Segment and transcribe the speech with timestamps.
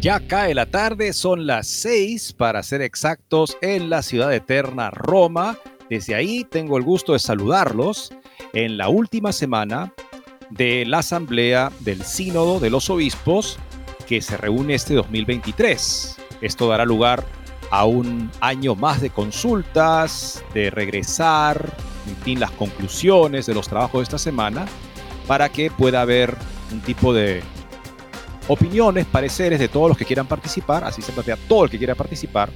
[0.00, 5.58] Ya cae la tarde, son las seis para ser exactos en la ciudad eterna Roma.
[5.90, 8.12] Desde ahí tengo el gusto de saludarlos
[8.52, 9.92] en la última semana
[10.50, 13.58] de la Asamblea del Sínodo de los Obispos
[14.06, 16.16] que se reúne este 2023.
[16.40, 17.24] Esto dará lugar
[17.70, 21.74] a un año más de consultas, de regresar,
[22.06, 24.66] en fin, las conclusiones de los trabajos de esta semana,
[25.26, 26.36] para que pueda haber
[26.70, 27.42] un tipo de
[28.48, 31.94] opiniones, pareceres de todos los que quieran participar, así se plantea todo el que quiera
[31.94, 32.50] participar,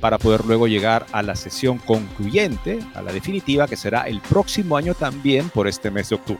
[0.00, 4.76] para poder luego llegar a la sesión concluyente, a la definitiva, que será el próximo
[4.76, 6.38] año también por este mes de octubre.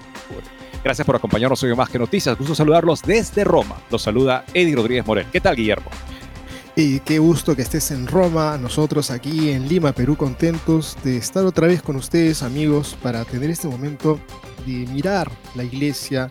[0.82, 2.36] Gracias por acompañarnos hoy en Más que Noticias.
[2.36, 3.76] Gusto saludarlos desde Roma.
[3.90, 5.26] Los saluda Eddie Rodríguez Morel.
[5.32, 5.90] ¿Qué tal, Guillermo?
[6.76, 11.46] Y qué gusto que estés en Roma, nosotros aquí en Lima, Perú, contentos de estar
[11.46, 14.20] otra vez con ustedes, amigos, para tener este momento
[14.66, 16.28] de mirar la iglesia,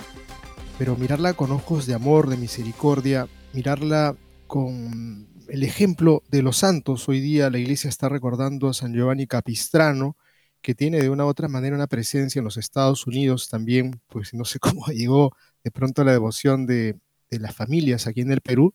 [0.77, 4.15] pero mirarla con ojos de amor, de misericordia, mirarla
[4.47, 7.07] con el ejemplo de los santos.
[7.07, 10.17] Hoy día la iglesia está recordando a San Giovanni Capistrano,
[10.61, 14.33] que tiene de una u otra manera una presencia en los Estados Unidos también, pues
[14.33, 16.97] no sé cómo llegó de pronto la devoción de,
[17.29, 18.73] de las familias aquí en el Perú.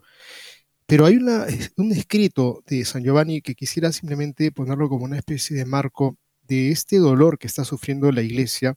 [0.87, 5.67] Pero hay un escrito de San Giovanni que quisiera simplemente ponerlo como una especie de
[5.67, 8.75] marco de este dolor que está sufriendo la iglesia.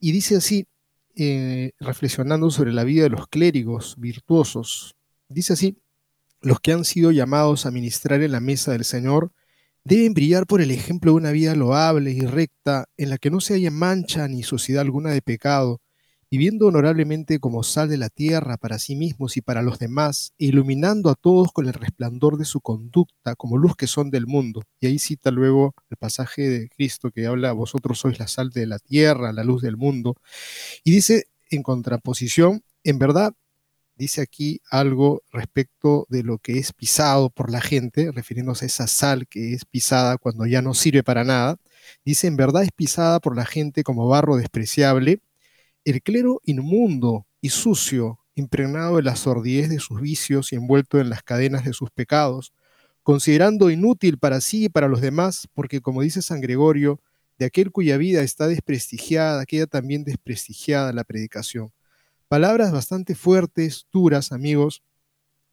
[0.00, 0.66] Y dice así,
[1.20, 4.94] eh, reflexionando sobre la vida de los clérigos virtuosos,
[5.28, 5.78] dice así,
[6.40, 9.32] los que han sido llamados a ministrar en la mesa del Señor
[9.82, 13.40] deben brillar por el ejemplo de una vida loable y recta en la que no
[13.40, 15.80] se haya mancha ni suciedad alguna de pecado,
[16.30, 20.46] viviendo honorablemente como sal de la tierra para sí mismos y para los demás, e
[20.46, 24.62] iluminando a todos con el resplandor de su conducta, como luz que son del mundo.
[24.80, 28.66] Y ahí cita luego el pasaje de Cristo que habla, vosotros sois la sal de
[28.66, 30.16] la tierra, la luz del mundo.
[30.84, 33.34] Y dice, en contraposición, en verdad,
[33.96, 38.86] dice aquí algo respecto de lo que es pisado por la gente, refiriéndose a esa
[38.86, 41.56] sal que es pisada cuando ya no sirve para nada.
[42.04, 45.20] Dice, en verdad es pisada por la gente como barro despreciable,
[45.90, 51.10] el clero inmundo y sucio, impregnado de la sordidez de sus vicios y envuelto en
[51.10, 52.52] las cadenas de sus pecados,
[53.02, 57.00] considerando inútil para sí y para los demás, porque como dice San Gregorio,
[57.38, 61.72] de aquel cuya vida está desprestigiada, queda también desprestigiada la predicación.
[62.28, 64.82] Palabras bastante fuertes, duras, amigos,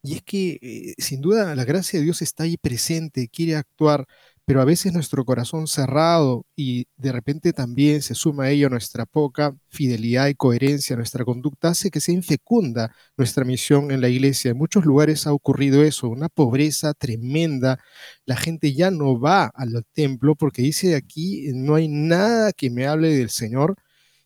[0.03, 4.05] y es que eh, sin duda la gracia de Dios está ahí presente, quiere actuar,
[4.45, 9.05] pero a veces nuestro corazón cerrado y de repente también se suma a ello nuestra
[9.07, 14.51] poca fidelidad y coherencia, nuestra conducta hace que sea infecunda nuestra misión en la iglesia.
[14.51, 17.79] En muchos lugares ha ocurrido eso, una pobreza tremenda.
[18.25, 22.85] La gente ya no va al templo porque dice aquí no hay nada que me
[22.87, 23.75] hable del Señor.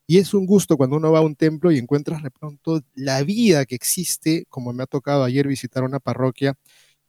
[0.07, 3.24] Y es un gusto cuando uno va a un templo y encuentras de pronto la
[3.24, 6.56] vida que existe, como me ha tocado ayer visitar una parroquia,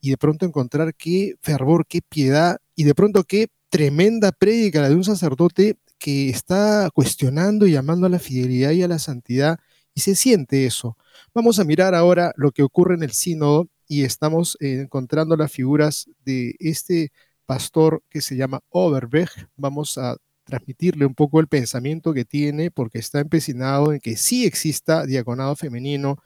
[0.00, 4.88] y de pronto encontrar qué fervor, qué piedad y de pronto qué tremenda prédica la
[4.88, 9.60] de un sacerdote que está cuestionando y llamando a la fidelidad y a la santidad
[9.92, 10.96] y se siente eso.
[11.34, 15.52] Vamos a mirar ahora lo que ocurre en el sínodo y estamos eh, encontrando las
[15.52, 17.12] figuras de este
[17.44, 19.50] pastor que se llama Overbeck.
[19.56, 24.46] Vamos a transmitirle un poco el pensamiento que tiene, porque está empecinado en que sí
[24.46, 26.16] exista diaconado femenino,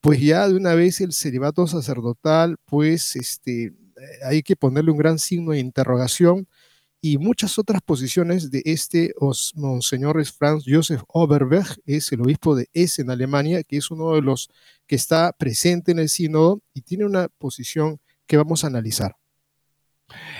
[0.00, 3.74] pues ya de una vez el celibato sacerdotal, pues este,
[4.24, 6.46] hay que ponerle un gran signo de interrogación
[7.02, 9.14] y muchas otras posiciones de este
[9.54, 14.22] Monseñor Franz Josef Oberberg, es el obispo de Essen, en Alemania, que es uno de
[14.22, 14.50] los
[14.86, 19.16] que está presente en el sínodo y tiene una posición que vamos a analizar.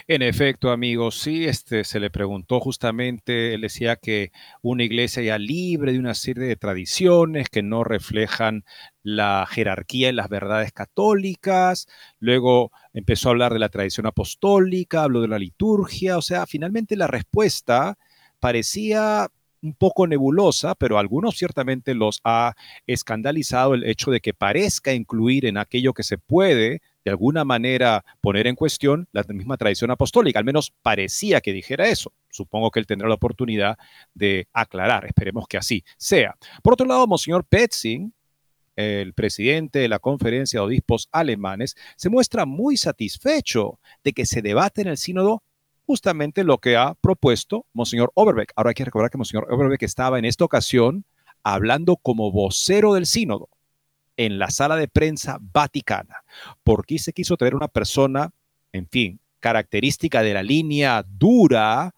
[0.09, 4.33] En efecto, amigos, sí, este, se le preguntó justamente, él decía que
[4.63, 8.65] una iglesia ya libre de una serie de tradiciones que no reflejan
[9.03, 11.87] la jerarquía y las verdades católicas,
[12.19, 16.97] luego empezó a hablar de la tradición apostólica, habló de la liturgia, o sea, finalmente
[16.97, 17.97] la respuesta
[18.41, 19.29] parecía
[19.63, 22.55] un poco nebulosa, pero algunos ciertamente los ha
[22.87, 28.05] escandalizado el hecho de que parezca incluir en aquello que se puede de alguna manera
[28.21, 30.39] poner en cuestión la misma tradición apostólica.
[30.39, 32.13] Al menos parecía que dijera eso.
[32.29, 33.79] Supongo que él tendrá la oportunidad
[34.15, 35.07] de aclarar.
[35.07, 36.37] Esperemos que así sea.
[36.63, 38.13] Por otro lado, Monseñor Petzing,
[38.77, 44.43] el presidente de la conferencia de obispos alemanes, se muestra muy satisfecho de que se
[44.43, 45.43] debate en el sínodo
[45.87, 48.53] justamente lo que ha propuesto Monseñor Overbeck.
[48.55, 51.05] Ahora hay que recordar que Monseñor Overbeck estaba en esta ocasión
[51.43, 53.49] hablando como vocero del sínodo
[54.21, 56.25] en la sala de prensa vaticana,
[56.63, 58.31] porque se quiso traer una persona,
[58.71, 61.95] en fin, característica de la línea dura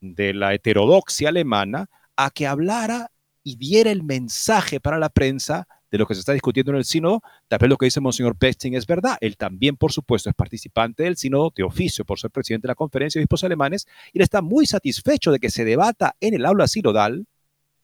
[0.00, 3.10] de la heterodoxia alemana, a que hablara
[3.42, 6.86] y diera el mensaje para la prensa de lo que se está discutiendo en el
[6.86, 9.18] sínodo, tal vez lo que dice Monseñor Pesting es verdad.
[9.20, 12.74] Él también, por supuesto, es participante del sínodo de oficio por ser presidente de la
[12.74, 16.46] conferencia de obispos alemanes y él está muy satisfecho de que se debata en el
[16.46, 17.26] aula sinodal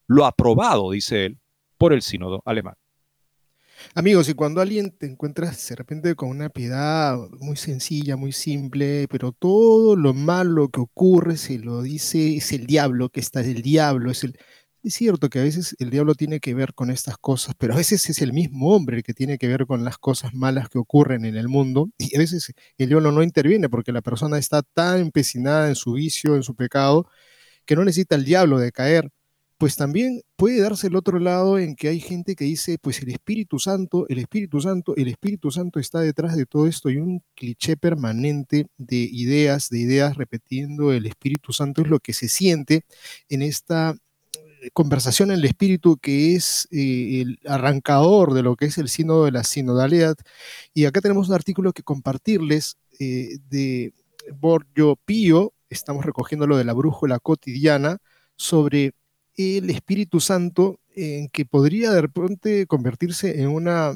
[0.06, 1.38] lo aprobado, dice él,
[1.76, 2.76] por el sínodo alemán.
[3.94, 9.06] Amigos, y cuando alguien te encuentras de repente con una piedad muy sencilla, muy simple,
[9.08, 13.62] pero todo lo malo que ocurre se lo dice, es el diablo, que está el
[13.62, 14.38] diablo, es el...
[14.82, 17.76] Es cierto que a veces el diablo tiene que ver con estas cosas, pero a
[17.76, 21.24] veces es el mismo hombre que tiene que ver con las cosas malas que ocurren
[21.24, 25.00] en el mundo, y a veces el diablo no interviene porque la persona está tan
[25.00, 27.08] empecinada en su vicio, en su pecado,
[27.66, 29.10] que no necesita el diablo de caer
[29.58, 33.08] pues también puede darse el otro lado en que hay gente que dice, pues el
[33.10, 37.22] Espíritu Santo, el Espíritu Santo, el Espíritu Santo está detrás de todo esto y un
[37.34, 42.84] cliché permanente de ideas, de ideas repitiendo el Espíritu Santo es lo que se siente
[43.30, 43.96] en esta
[44.62, 48.88] eh, conversación en el Espíritu que es eh, el arrancador de lo que es el
[48.88, 50.16] sínodo de la sinodalidad.
[50.74, 53.94] Y acá tenemos un artículo que compartirles eh, de
[54.34, 57.98] Borgio Pío, estamos recogiendo lo de la brújula cotidiana,
[58.36, 58.92] sobre
[59.36, 63.94] el Espíritu Santo en que podría de repente convertirse en una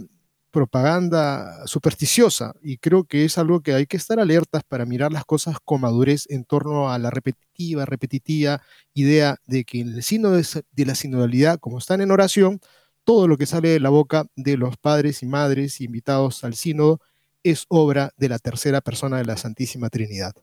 [0.51, 5.25] propaganda supersticiosa y creo que es algo que hay que estar alertas para mirar las
[5.25, 8.61] cosas con madurez en torno a la repetitiva, repetitiva
[8.93, 10.45] idea de que en el signo de,
[10.85, 12.61] la sinodalidad, como están en oración,
[13.05, 17.01] todo lo que sale de la boca de los padres y madres invitados al sínodo
[17.43, 20.35] es obra de la tercera persona de la Santísima Trinidad.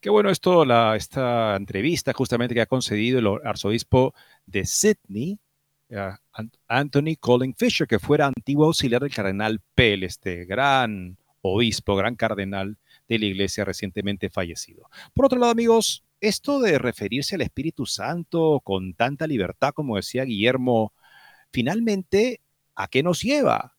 [0.00, 4.14] Qué bueno esto, la, esta entrevista justamente que ha concedido el arzobispo
[4.46, 5.38] de Sydney,
[5.88, 6.12] eh,
[6.68, 12.78] Anthony Colin Fisher, que fuera antiguo auxiliar del cardenal Pell, este gran obispo, gran cardenal
[13.08, 14.88] de la iglesia recientemente fallecido.
[15.14, 20.24] Por otro lado, amigos, esto de referirse al Espíritu Santo con tanta libertad, como decía
[20.24, 20.92] Guillermo,
[21.52, 22.40] finalmente,
[22.74, 23.76] ¿a qué nos lleva?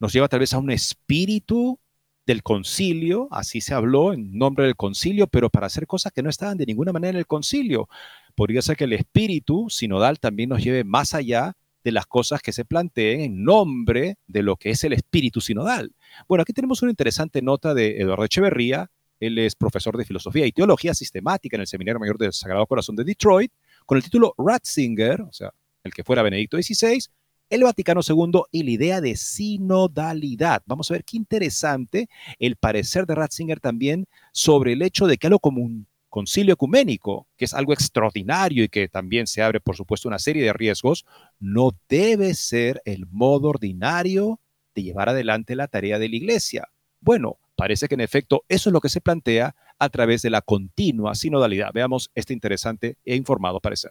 [0.00, 1.78] Nos lleva tal vez a un espíritu
[2.26, 6.30] del concilio, así se habló en nombre del concilio, pero para hacer cosas que no
[6.30, 7.88] estaban de ninguna manera en el concilio.
[8.34, 12.52] Podría ser que el espíritu sinodal también nos lleve más allá de las cosas que
[12.52, 15.92] se planteen en nombre de lo que es el espíritu sinodal.
[16.26, 18.90] Bueno, aquí tenemos una interesante nota de Eduardo Echeverría.
[19.20, 22.96] Él es profesor de filosofía y teología sistemática en el Seminario Mayor del Sagrado Corazón
[22.96, 23.52] de Detroit,
[23.84, 25.52] con el título Ratzinger, o sea,
[25.84, 27.04] el que fuera Benedicto XVI,
[27.50, 30.62] el Vaticano II y la idea de sinodalidad.
[30.66, 32.08] Vamos a ver qué interesante
[32.38, 37.26] el parecer de Ratzinger también sobre el hecho de que algo como un concilio ecuménico,
[37.36, 41.04] que es algo extraordinario y que también se abre, por supuesto, una serie de riesgos,
[41.40, 44.38] no debe ser el modo ordinario
[44.76, 46.68] de llevar adelante la tarea de la Iglesia.
[47.00, 50.40] Bueno, parece que en efecto eso es lo que se plantea a través de la
[50.40, 51.70] continua sinodalidad.
[51.74, 53.90] Veamos este interesante e informado parecer.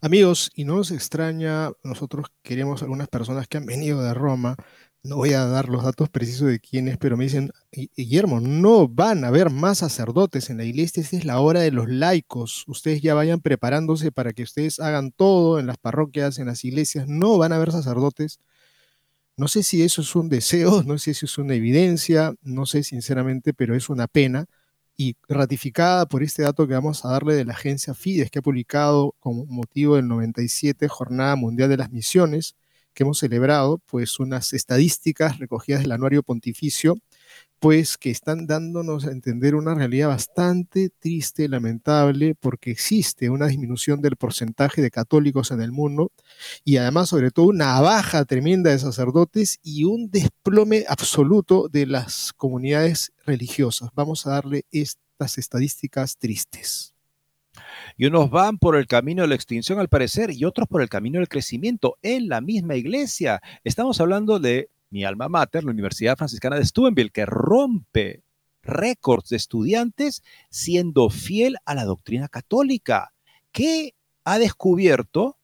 [0.00, 4.56] Amigos, y no nos extraña, nosotros queremos algunas personas que han venido de Roma,
[5.04, 9.24] no voy a dar los datos precisos de quiénes, pero me dicen, Guillermo, no van
[9.24, 13.02] a haber más sacerdotes en la iglesia, esta es la hora de los laicos, ustedes
[13.02, 17.36] ya vayan preparándose para que ustedes hagan todo en las parroquias, en las iglesias, no
[17.38, 18.38] van a haber sacerdotes.
[19.36, 22.82] No sé si eso es un deseo, no sé si es una evidencia, no sé
[22.82, 24.46] sinceramente, pero es una pena
[24.96, 28.42] y ratificada por este dato que vamos a darle de la agencia Fides, que ha
[28.42, 32.56] publicado como motivo del 97 Jornada Mundial de las Misiones,
[32.94, 36.96] que hemos celebrado, pues unas estadísticas recogidas del anuario pontificio,
[37.62, 44.00] pues que están dándonos a entender una realidad bastante triste, lamentable, porque existe una disminución
[44.00, 46.10] del porcentaje de católicos en el mundo
[46.64, 52.32] y además sobre todo una baja tremenda de sacerdotes y un desplome absoluto de las
[52.32, 53.90] comunidades religiosas.
[53.94, 56.94] Vamos a darle estas estadísticas tristes.
[57.96, 60.88] Y unos van por el camino de la extinción al parecer y otros por el
[60.88, 63.40] camino del crecimiento en la misma iglesia.
[63.62, 68.22] Estamos hablando de mi alma mater, la Universidad Franciscana de Steubenville, que rompe
[68.62, 73.12] récords de estudiantes siendo fiel a la doctrina católica.
[73.50, 73.94] ¿Qué
[74.24, 75.38] ha descubierto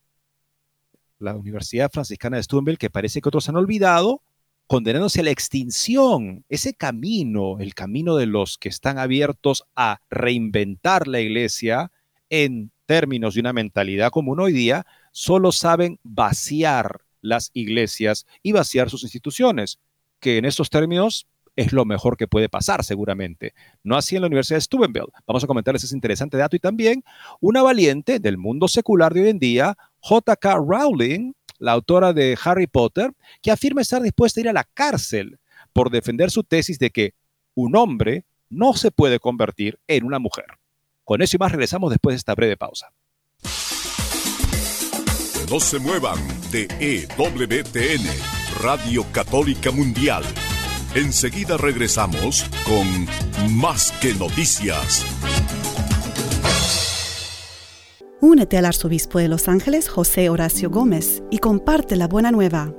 [1.18, 4.22] la Universidad Franciscana de Steubenville, que parece que otros han olvidado,
[4.66, 6.44] condenándose a la extinción?
[6.50, 11.90] Ese camino, el camino de los que están abiertos a reinventar la iglesia
[12.28, 18.90] en términos de una mentalidad común hoy día, solo saben vaciar las iglesias y vaciar
[18.90, 19.78] sus instituciones,
[20.20, 21.26] que en estos términos
[21.58, 23.52] es lo mejor que puede pasar seguramente.
[23.82, 25.12] No así en la Universidad de Steubenville.
[25.26, 27.02] Vamos a comentarles ese interesante dato y también
[27.40, 30.54] una valiente del mundo secular de hoy en día, J.K.
[30.54, 35.40] Rowling, la autora de Harry Potter, que afirma estar dispuesta a ir a la cárcel
[35.72, 37.14] por defender su tesis de que
[37.54, 40.46] un hombre no se puede convertir en una mujer.
[41.02, 42.92] Con eso y más regresamos después de esta breve pausa.
[45.50, 46.18] No se muevan
[46.52, 48.04] de EWTN,
[48.62, 50.22] Radio Católica Mundial.
[50.94, 55.06] Enseguida regresamos con Más que Noticias.
[58.20, 62.74] Únete al arzobispo de Los Ángeles, José Horacio Gómez, y comparte la buena nueva.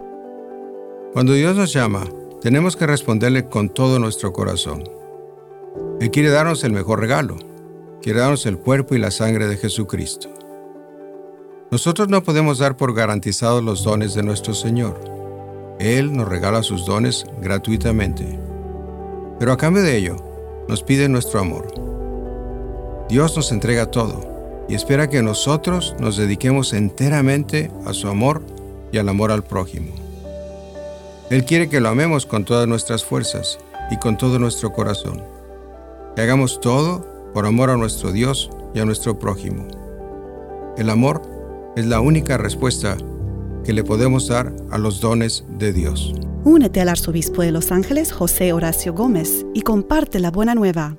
[1.13, 2.07] Cuando Dios nos llama,
[2.39, 4.83] tenemos que responderle con todo nuestro corazón.
[5.99, 7.35] Él quiere darnos el mejor regalo,
[8.03, 10.38] quiere darnos el cuerpo y la sangre de Jesucristo.
[11.71, 14.99] Nosotros no podemos dar por garantizados los dones de nuestro Señor.
[15.79, 18.39] Él nos regala sus dones gratuitamente.
[19.37, 20.15] Pero a cambio de ello,
[20.67, 21.67] nos pide nuestro amor.
[23.07, 28.41] Dios nos entrega todo y espera que nosotros nos dediquemos enteramente a su amor
[28.91, 29.93] y al amor al prójimo.
[31.29, 33.59] Él quiere que lo amemos con todas nuestras fuerzas
[33.91, 35.23] y con todo nuestro corazón.
[36.15, 39.67] Que hagamos todo por amor a nuestro Dios y a nuestro prójimo.
[40.75, 41.38] El amor
[41.75, 42.97] es la única respuesta
[43.63, 46.13] que le podemos dar a los dones de Dios.
[46.43, 50.97] Únete al arzobispo de Los Ángeles, José Horacio Gómez, y comparte la buena nueva.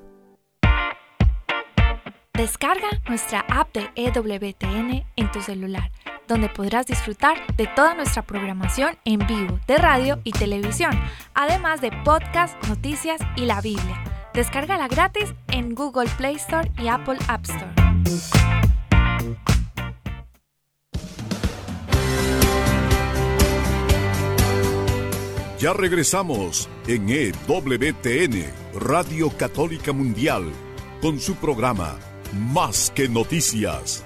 [2.33, 5.91] Descarga nuestra app de EWTN en tu celular,
[6.27, 10.91] donde podrás disfrutar de toda nuestra programación en vivo de radio y televisión,
[11.33, 14.03] además de podcast, noticias y la Biblia.
[14.33, 17.73] Descárgala gratis en Google Play Store y Apple App Store.
[25.61, 30.51] Ya regresamos en EWTN, Radio Católica Mundial,
[31.03, 31.99] con su programa
[32.51, 34.03] Más que Noticias.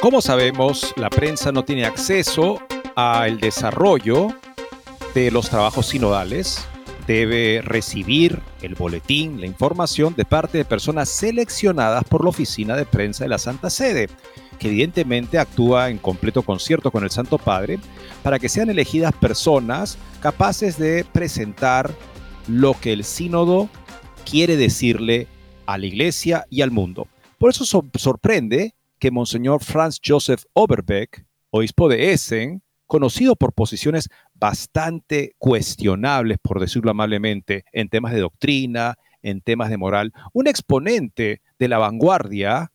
[0.00, 2.62] Como sabemos, la prensa no tiene acceso
[2.94, 4.28] al desarrollo
[5.12, 6.64] de los trabajos sinodales.
[7.10, 12.86] Debe recibir el boletín, la información de parte de personas seleccionadas por la Oficina de
[12.86, 14.08] Prensa de la Santa Sede
[14.60, 17.80] que evidentemente actúa en completo concierto con el Santo Padre,
[18.22, 21.92] para que sean elegidas personas capaces de presentar
[22.46, 23.68] lo que el sínodo
[24.24, 25.26] quiere decirle
[25.66, 27.08] a la iglesia y al mundo.
[27.38, 34.08] Por eso sorprende que Monseñor Franz Joseph Oberbeck, obispo de Essen, conocido por posiciones
[34.40, 41.42] bastante cuestionables, por decirlo amablemente, en temas de doctrina, en temas de moral, un exponente
[41.58, 42.72] de la vanguardia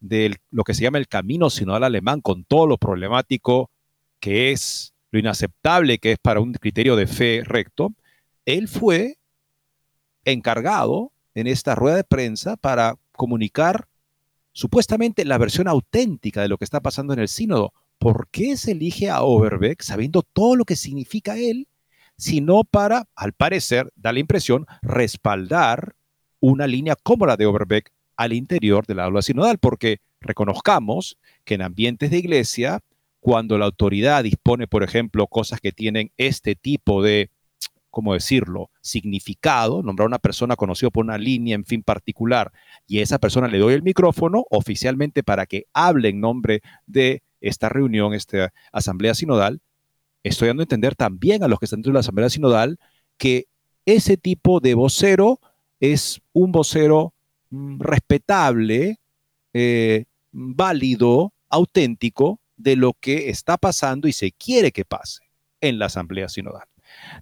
[0.00, 3.70] de lo que se llama el camino sinodal alemán, con todo lo problemático
[4.18, 7.94] que es, lo inaceptable que es para un criterio de fe recto,
[8.44, 9.16] él fue
[10.24, 13.86] encargado en esta rueda de prensa para comunicar
[14.52, 17.72] supuestamente la versión auténtica de lo que está pasando en el sínodo.
[17.98, 21.68] ¿Por qué se elige a Overbeck sabiendo todo lo que significa él,
[22.16, 25.96] sino para, al parecer, da la impresión, respaldar
[26.40, 31.62] una línea como la de Overbeck al interior del aula sinodal, porque reconozcamos que en
[31.62, 32.80] ambientes de iglesia,
[33.18, 37.30] cuando la autoridad dispone, por ejemplo, cosas que tienen este tipo de,
[37.90, 42.52] ¿cómo decirlo?, significado, nombrar a una persona conocida por una línea, en fin, particular,
[42.86, 47.23] y a esa persona le doy el micrófono oficialmente para que hable en nombre de
[47.48, 49.60] esta reunión, esta asamblea sinodal,
[50.22, 52.78] estoy dando a entender también a los que están dentro de la asamblea sinodal
[53.18, 53.46] que
[53.86, 55.40] ese tipo de vocero
[55.80, 57.14] es un vocero
[57.54, 58.98] Mm, respetable,
[59.52, 65.20] eh, válido, auténtico de lo que está pasando y se quiere que pase
[65.60, 66.66] en la Asamblea Sinodal.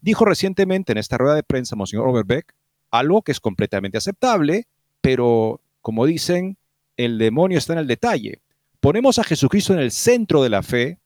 [0.00, 2.54] Dijo recientemente en esta rueda de prensa, Monseñor Overbeck,
[2.90, 4.66] algo que es completamente aceptable,
[5.02, 6.56] pero como dicen,
[6.96, 8.40] el demonio está en el detalle.
[8.82, 10.98] Ponemos a Jesucristo en el centro de la fe,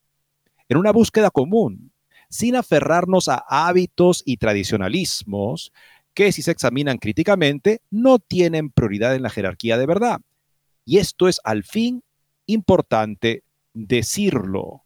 [0.71, 1.92] en una búsqueda común,
[2.30, 5.75] sin aferrarnos a hábitos y tradicionalismos
[6.14, 10.23] que si se examinan críticamente no tienen prioridad en la jerarquía de verdad.
[10.87, 12.02] Y esto es al fin
[12.47, 14.85] importante decirlo.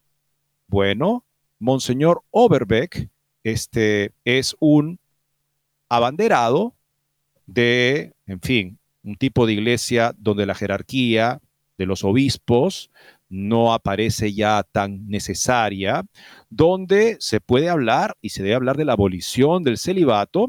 [0.67, 1.25] Bueno,
[1.61, 3.09] Monseñor Overbeck
[3.45, 4.99] este, es un
[5.89, 6.75] abanderado
[7.47, 11.41] de, en fin, un tipo de iglesia donde la jerarquía
[11.81, 12.91] de los obispos
[13.31, 16.05] no aparece ya tan necesaria,
[16.51, 20.49] donde se puede hablar y se debe hablar de la abolición del celibato,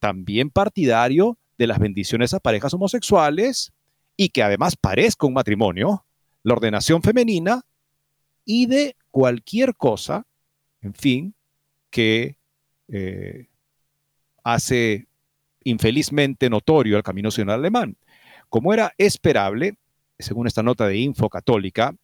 [0.00, 3.72] también partidario de las bendiciones a parejas homosexuales
[4.16, 6.04] y que además parezca un matrimonio,
[6.42, 7.62] la ordenación femenina
[8.44, 10.26] y de cualquier cosa,
[10.80, 11.34] en fin,
[11.90, 12.36] que
[12.88, 13.46] eh,
[14.42, 15.06] hace
[15.62, 17.96] infelizmente notorio el camino nacional alemán.
[18.48, 19.76] Como era esperable,
[20.22, 21.94] según esta nota de Info Católica,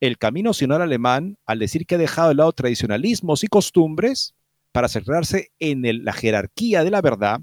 [0.00, 4.34] el camino nacional alemán, al decir que ha dejado de lado tradicionalismos y costumbres
[4.72, 7.40] para centrarse en la jerarquía de la verdad,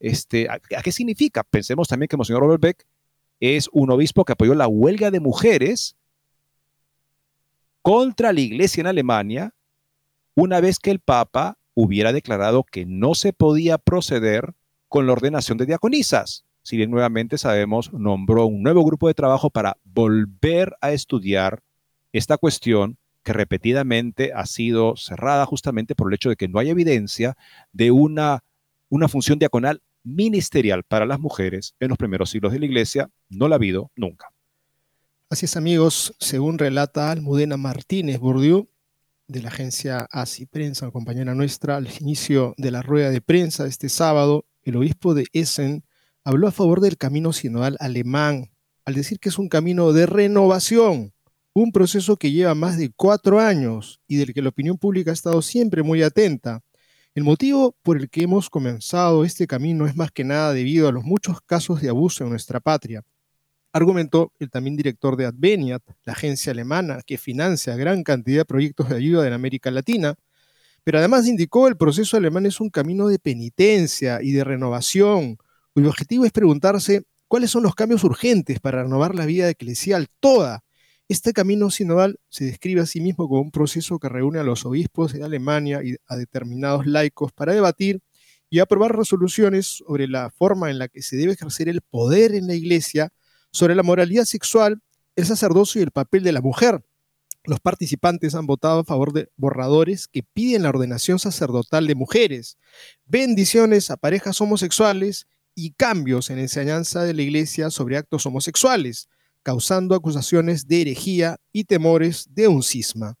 [0.00, 1.42] este, ¿a, qué significa?
[1.42, 2.86] Pensemos también que Monseñor Robert Beck
[3.40, 5.96] es un obispo que apoyó la huelga de mujeres
[7.82, 9.54] contra la iglesia en Alemania
[10.34, 14.54] una vez que el Papa hubiera declarado que no se podía proceder
[14.88, 16.45] con la ordenación de diaconisas.
[16.66, 21.62] Si bien nuevamente sabemos, nombró un nuevo grupo de trabajo para volver a estudiar
[22.12, 26.70] esta cuestión que repetidamente ha sido cerrada justamente por el hecho de que no hay
[26.70, 27.36] evidencia
[27.72, 28.42] de una,
[28.88, 33.10] una función diaconal ministerial para las mujeres en los primeros siglos de la Iglesia.
[33.28, 34.32] No la ha habido nunca.
[35.30, 38.68] Así es, amigos, según relata Almudena Martínez Bourdieu,
[39.28, 43.88] de la agencia ASI Prensa, compañera nuestra, al inicio de la rueda de prensa este
[43.88, 45.84] sábado, el obispo de Essen
[46.26, 48.50] habló a favor del camino sinodal alemán,
[48.84, 51.12] al decir que es un camino de renovación,
[51.54, 55.14] un proceso que lleva más de cuatro años y del que la opinión pública ha
[55.14, 56.64] estado siempre muy atenta.
[57.14, 60.92] El motivo por el que hemos comenzado este camino es más que nada debido a
[60.92, 63.04] los muchos casos de abuso en nuestra patria
[63.72, 68.88] argumentó el también director de Adveniat, la agencia alemana que financia gran cantidad de proyectos
[68.88, 70.14] de ayuda en América Latina,
[70.82, 75.36] pero además indicó el proceso alemán es un camino de penitencia y de renovación,
[75.76, 80.64] cuyo objetivo es preguntarse cuáles son los cambios urgentes para renovar la vida eclesial toda.
[81.06, 84.64] Este camino sinodal se describe a sí mismo como un proceso que reúne a los
[84.64, 88.00] obispos de Alemania y a determinados laicos para debatir
[88.48, 92.46] y aprobar resoluciones sobre la forma en la que se debe ejercer el poder en
[92.46, 93.12] la iglesia
[93.52, 94.80] sobre la moralidad sexual,
[95.14, 96.86] el sacerdocio y el papel de la mujer.
[97.44, 102.56] Los participantes han votado a favor de borradores que piden la ordenación sacerdotal de mujeres,
[103.04, 109.08] bendiciones a parejas homosexuales y cambios en enseñanza de la Iglesia sobre actos homosexuales,
[109.42, 113.16] causando acusaciones de herejía y temores de un cisma.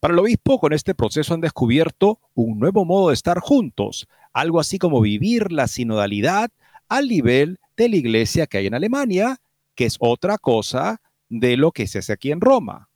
[0.00, 4.60] Para el obispo, con este proceso han descubierto un nuevo modo de estar juntos, algo
[4.60, 6.50] así como vivir la sinodalidad
[6.88, 9.38] al nivel de la iglesia que hay en Alemania,
[9.74, 12.90] que es otra cosa de lo que se hace aquí en Roma.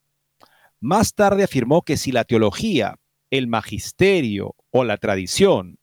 [0.81, 2.96] Más tarde afirmó que si la teología,
[3.31, 5.79] el magisterio o la tradición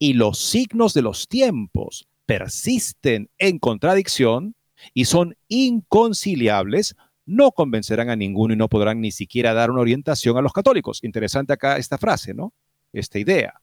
[0.00, 4.56] y los signos de los tiempos persisten en contradicción
[4.94, 10.38] y son inconciliables, no convencerán a ninguno y no podrán ni siquiera dar una orientación
[10.38, 11.04] a los católicos.
[11.04, 12.54] Interesante acá esta frase, ¿no?
[12.94, 13.60] Esta idea.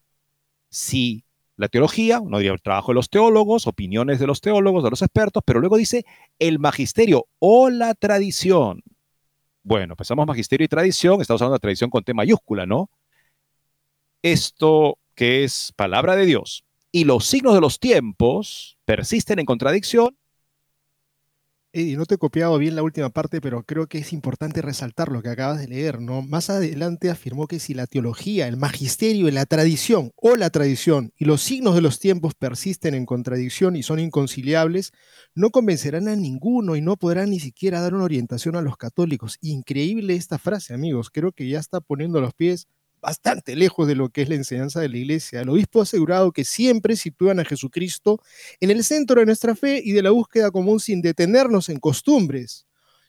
[0.70, 4.92] Si la teología, uno diría el trabajo de los teólogos, opiniones de los teólogos, de
[4.92, 6.06] los expertos, pero luego dice
[6.38, 8.84] el magisterio o la tradición.
[9.64, 12.92] Bueno, pensamos magisterio y tradición, estamos hablando de tradición con T mayúscula, ¿no?
[14.22, 20.16] Esto que es palabra de Dios y los signos de los tiempos persisten en contradicción,
[21.74, 25.12] Eddie, no te he copiado bien la última parte, pero creo que es importante resaltar
[25.12, 26.22] lo que acabas de leer, ¿no?
[26.22, 31.26] Más adelante afirmó que si la teología, el magisterio, la tradición o la tradición y
[31.26, 34.92] los signos de los tiempos persisten en contradicción y son inconciliables,
[35.36, 39.38] no convencerán a ninguno y no podrán ni siquiera dar una orientación a los católicos.
[39.42, 41.10] Increíble esta frase, amigos.
[41.12, 42.68] Creo que ya está poniendo los pies
[43.08, 45.40] bastante lejos de lo que es la enseñanza de la iglesia.
[45.40, 48.20] El obispo ha asegurado que siempre sitúan a Jesucristo
[48.60, 52.68] en el centro de nuestra fe y de la búsqueda común sin detenernos en costumbres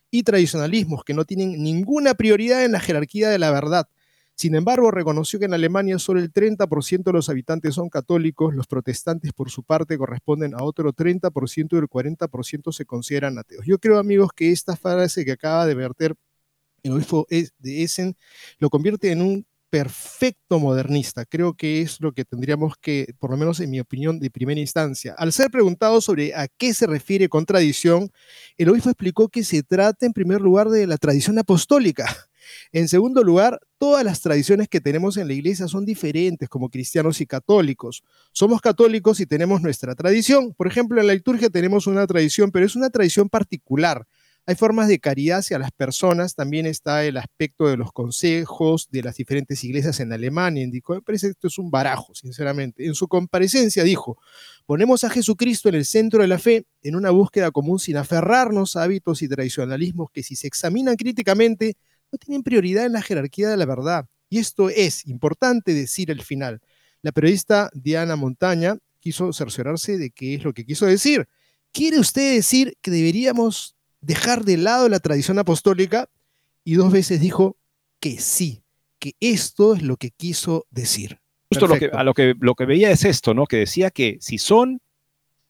[0.08, 3.88] y tradicionalismos que no tienen ninguna prioridad en la jerarquía de la verdad.
[4.36, 8.68] Sin embargo, reconoció que en Alemania solo el 30% de los habitantes son católicos, los
[8.68, 13.66] protestantes por su parte corresponden a otro 30% y el 40% se consideran ateos.
[13.66, 16.14] Yo creo, amigos, que esta frase que acaba de verter
[16.84, 18.16] el obispo de Essen
[18.60, 21.24] lo convierte en un perfecto modernista.
[21.26, 24.60] Creo que es lo que tendríamos que, por lo menos en mi opinión, de primera
[24.60, 25.14] instancia.
[25.18, 28.10] Al ser preguntado sobre a qué se refiere con tradición,
[28.56, 32.06] el obispo explicó que se trata en primer lugar de la tradición apostólica.
[32.72, 37.20] En segundo lugar, todas las tradiciones que tenemos en la iglesia son diferentes como cristianos
[37.20, 38.02] y católicos.
[38.32, 40.54] Somos católicos y tenemos nuestra tradición.
[40.54, 44.06] Por ejemplo, en la liturgia tenemos una tradición, pero es una tradición particular
[44.48, 49.02] hay formas de caridad hacia las personas, también está el aspecto de los consejos de
[49.02, 50.64] las diferentes iglesias en Alemania.
[50.64, 52.86] Indicó, me parece que esto es un barajo, sinceramente.
[52.86, 54.16] En su comparecencia dijo,
[54.64, 58.74] ponemos a Jesucristo en el centro de la fe en una búsqueda común sin aferrarnos
[58.76, 61.76] a hábitos y tradicionalismos que si se examinan críticamente
[62.10, 64.06] no tienen prioridad en la jerarquía de la verdad.
[64.30, 66.62] Y esto es importante decir al final.
[67.02, 71.28] La periodista Diana Montaña quiso cerciorarse de qué es lo que quiso decir.
[71.70, 76.08] ¿Quiere usted decir que deberíamos dejar de lado la tradición apostólica
[76.64, 77.56] y dos veces dijo
[78.00, 78.62] que sí,
[78.98, 81.20] que esto es lo que quiso decir.
[81.50, 83.46] Justo lo que, a lo que, lo que veía es esto, ¿no?
[83.46, 84.80] Que decía que si son,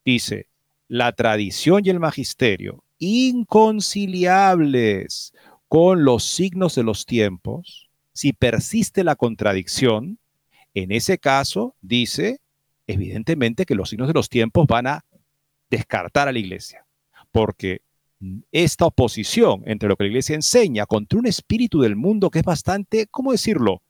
[0.05, 0.49] dice,
[0.87, 5.33] la tradición y el magisterio inconciliables
[5.69, 10.19] con los signos de los tiempos, si persiste la contradicción,
[10.75, 12.41] en ese caso, dice,
[12.87, 15.05] evidentemente que los signos de los tiempos van a
[15.71, 16.87] descartar a la iglesia,
[17.31, 17.83] porque
[18.53, 22.45] esta oposición entre lo que la iglesia enseña contra un espíritu del mundo que es
[22.45, 23.83] bastante, ¿cómo decirlo?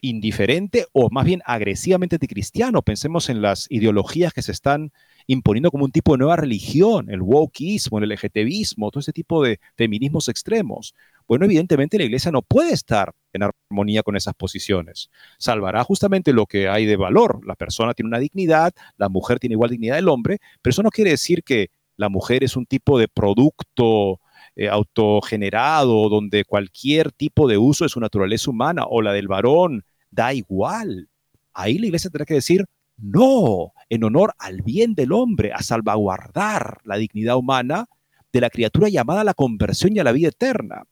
[0.00, 2.82] indiferente o más bien agresivamente anticristiano.
[2.82, 4.92] Pensemos en las ideologías que se están
[5.26, 9.60] imponiendo como un tipo de nueva religión, el wokeismo, el LGTBismo, todo ese tipo de
[9.76, 10.94] feminismos extremos.
[11.26, 15.10] Bueno, evidentemente la iglesia no puede estar en armonía con esas posiciones.
[15.38, 17.46] Salvará justamente lo que hay de valor.
[17.46, 20.90] La persona tiene una dignidad, la mujer tiene igual dignidad del hombre, pero eso no
[20.90, 24.20] quiere decir que la mujer es un tipo de producto
[24.56, 29.84] eh, autogenerado donde cualquier tipo de uso de su naturaleza humana o la del varón
[30.10, 31.08] da igual.
[31.52, 32.64] Ahí la iglesia tendrá que decir,
[32.96, 37.86] no, en honor al bien del hombre, a salvaguardar la dignidad humana
[38.32, 40.84] de la criatura llamada a la conversión y a la vida eterna.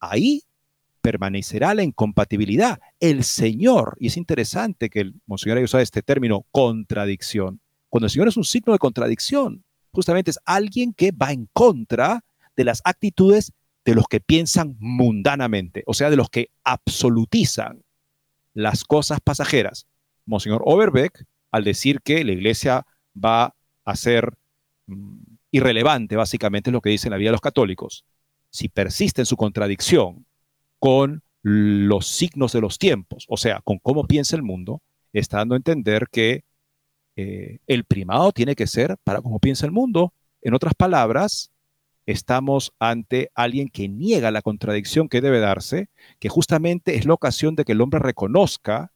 [0.00, 0.42] Ahí
[1.00, 2.78] permanecerá la incompatibilidad.
[3.00, 8.10] El Señor, y es interesante que el Monseñor haya usado este término, contradicción, cuando el
[8.10, 12.24] Señor es un signo de contradicción, justamente es alguien que va en contra
[12.56, 13.52] de las actitudes
[13.84, 17.82] de los que piensan mundanamente, o sea, de los que absolutizan
[18.54, 19.86] las cosas pasajeras.
[20.24, 24.34] Monseñor Overbeck, al decir que la iglesia va a ser
[24.86, 25.18] mm,
[25.50, 28.04] irrelevante, básicamente es lo que dice la vida de los católicos,
[28.50, 30.26] si persiste en su contradicción
[30.78, 34.80] con los signos de los tiempos, o sea, con cómo piensa el mundo,
[35.12, 36.44] está dando a entender que
[37.16, 40.12] eh, el primado tiene que ser para cómo piensa el mundo.
[40.40, 41.50] En otras palabras,
[42.06, 47.54] estamos ante alguien que niega la contradicción que debe darse, que justamente es la ocasión
[47.54, 48.92] de que el hombre reconozca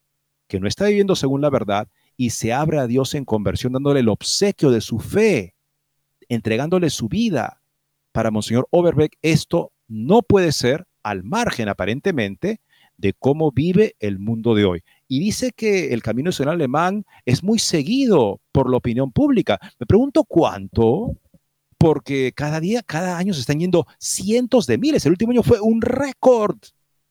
[0.49, 4.01] que no está viviendo según la verdad y se abre a Dios en conversión, dándole
[4.01, 5.55] el obsequio de su fe,
[6.29, 7.61] entregándole su vida.
[8.13, 12.61] Para Monseñor Overbeck, esto no puede ser al margen aparentemente
[12.97, 17.43] de cómo vive el mundo de hoy y dice que el camino nacional alemán es
[17.43, 19.59] muy seguido por la opinión pública.
[19.79, 21.17] Me pregunto cuánto,
[21.79, 25.05] porque cada día, cada año se están yendo cientos de miles.
[25.07, 26.57] El último año fue un récord.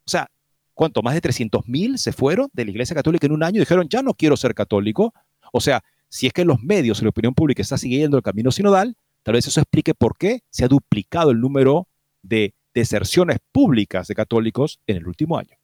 [0.06, 0.30] O sea,
[0.74, 1.02] ¿cuánto?
[1.02, 3.88] Más de 300 mil se fueron de la Iglesia Católica en un año y dijeron,
[3.90, 5.14] ya no quiero ser católico.
[5.54, 8.52] O sea, si es que los medios y la opinión pública está siguiendo el camino
[8.52, 11.88] sinodal, tal vez eso explique por qué se ha duplicado el número
[12.22, 15.56] de deserciones públicas de católicos en el último año.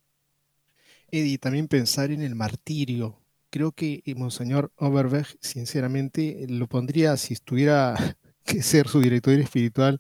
[1.12, 3.22] Eddie, también pensar en el martirio.
[3.50, 7.96] Creo que eh, Monseñor Overweg, sinceramente, lo pondría, si estuviera
[8.46, 10.00] que ser su director espiritual,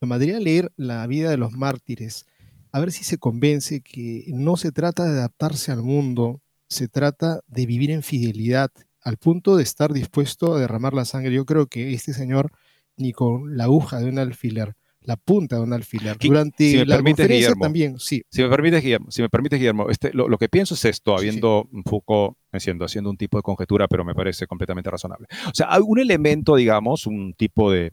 [0.00, 2.26] lo mandaría a leer la vida de los mártires,
[2.72, 7.40] a ver si se convence que no se trata de adaptarse al mundo, se trata
[7.46, 8.70] de vivir en fidelidad,
[9.02, 11.34] al punto de estar dispuesto a derramar la sangre.
[11.34, 12.52] Yo creo que este señor,
[12.96, 16.16] ni con la aguja de un alfiler, la punta de un alfiler.
[16.18, 18.22] Durante la conferencia también, sí.
[18.30, 21.82] Si me permite, Guillermo, si me Guillermo este, lo, que pienso es esto, habiendo un
[21.82, 25.26] poco, haciendo, haciendo un tipo de conjetura, pero me parece completamente razonable.
[25.46, 27.90] O sea, hay un elemento, digamos, un tipo de,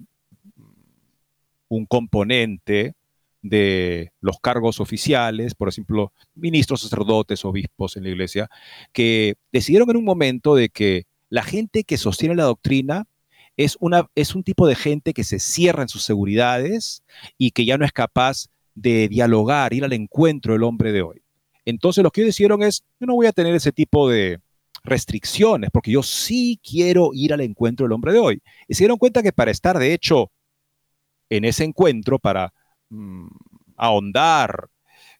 [1.68, 2.94] un componente
[3.42, 8.50] de los cargos oficiales, por ejemplo, ministros, sacerdotes, obispos en la iglesia,
[8.92, 13.06] que decidieron en un momento de que la gente que sostiene la doctrina
[13.60, 17.04] es, una, es un tipo de gente que se cierra en sus seguridades
[17.38, 21.22] y que ya no es capaz de dialogar, ir al encuentro del hombre de hoy.
[21.66, 24.40] Entonces lo que ellos decidieron es, yo no voy a tener ese tipo de
[24.86, 28.42] restricciones, porque yo sí quiero ir al encuentro del hombre de hoy.
[28.70, 30.32] Y se dieron cuenta que para estar, de hecho,
[31.30, 32.54] en ese encuentro, para
[32.88, 33.28] mm,
[33.76, 34.70] ahondar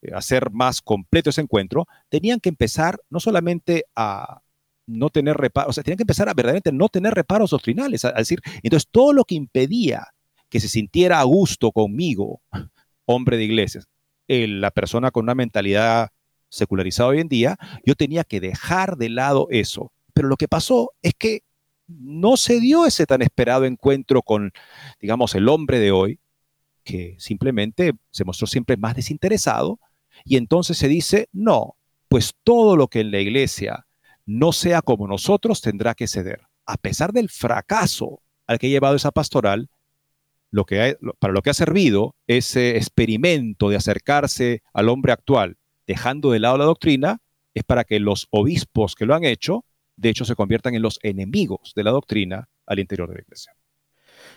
[0.02, 4.40] eh, hacer más completo ese encuentro, tenían que empezar no solamente a
[4.90, 8.12] no tener reparos, o sea, tenían que empezar a verdaderamente no tener reparos doctrinales, a,
[8.14, 10.08] decir, entonces todo lo que impedía
[10.50, 12.42] que se sintiera a gusto conmigo,
[13.06, 13.88] hombre de iglesias,
[14.28, 16.10] la persona con una mentalidad
[16.50, 19.92] secularizada hoy en día, yo tenía que dejar de lado eso.
[20.14, 21.44] Pero lo que pasó es que
[21.88, 24.52] no se dio ese tan esperado encuentro con,
[25.00, 26.20] digamos, el hombre de hoy,
[26.84, 29.80] que simplemente se mostró siempre más desinteresado,
[30.26, 31.76] y entonces se dice, no,
[32.08, 33.88] pues todo lo que en la iglesia
[34.30, 36.42] no sea como nosotros tendrá que ceder.
[36.68, 39.70] A pesar del fracaso al que ha llevado esa pastoral,
[41.20, 46.60] para lo que ha servido ese experimento de acercarse al hombre actual, dejando de lado
[46.60, 47.22] la doctrina,
[47.56, 49.66] es para que los obispos que lo han hecho
[49.96, 53.54] de hecho se conviertan en los enemigos de la doctrina al interior de la iglesia.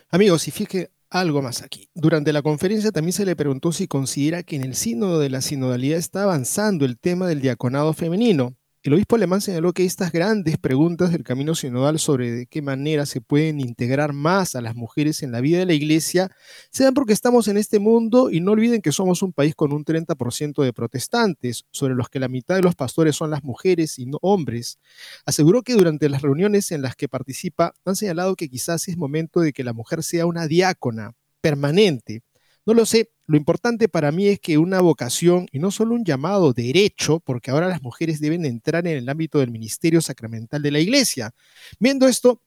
[0.09, 1.89] Amigos, y fíjate algo más aquí.
[1.95, 5.43] Durante la conferencia también se le preguntó si considera que en el sínodo de la
[5.43, 8.57] sinodalidad está avanzando el tema del diaconado femenino.
[8.85, 13.07] El obispo alemán señaló que estas grandes preguntas del camino sinodal sobre de qué manera
[13.07, 16.33] se pueden integrar más a las mujeres en la vida de la iglesia
[16.73, 19.73] se dan porque estamos en este mundo y no olviden que somos un país con
[19.73, 24.01] un 30% de protestantes, sobre los que la mitad de los pastores son las mujeres
[24.01, 24.81] y no hombres.
[25.27, 29.39] Aseguró que durante las reuniones en las que participa han señalado que quizás es momento
[29.39, 32.25] de que la mujer sea una diácona permanente
[32.67, 36.05] no lo sé, lo importante para mí es que una vocación y no solo un
[36.05, 40.71] llamado derecho, porque ahora las mujeres deben entrar en el ámbito del ministerio sacramental de
[40.71, 41.33] la iglesia.
[41.81, 42.41] Viendo esto,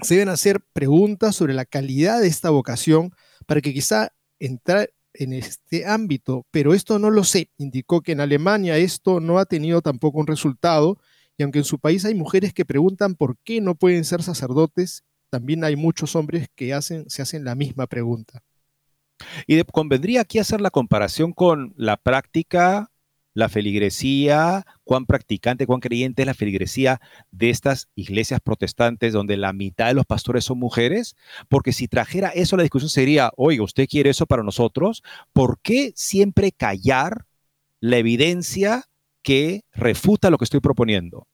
[0.00, 3.12] se deben hacer preguntas sobre la calidad de esta vocación
[3.46, 7.50] para que quizá entrar en este ámbito, pero esto no lo sé.
[7.58, 10.98] Indicó que en Alemania esto no ha tenido tampoco un resultado
[11.36, 15.04] y aunque en su país hay mujeres que preguntan por qué no pueden ser sacerdotes,
[15.30, 18.42] también hay muchos hombres que se hacen la misma pregunta.
[19.46, 22.92] Y convendría aquí hacer la comparación con la práctica,
[23.34, 29.52] la feligresía, cuán practicante, cuán creyente es la feligresía de estas iglesias protestantes donde la
[29.52, 31.16] mitad de los pastores son mujeres,
[31.48, 35.02] porque si trajera eso la discusión sería, oiga, ¿usted quiere eso para nosotros?
[35.32, 37.26] ¿Por qué siempre callar
[37.80, 38.84] la evidencia
[39.22, 41.26] que refuta lo que estoy proponiendo?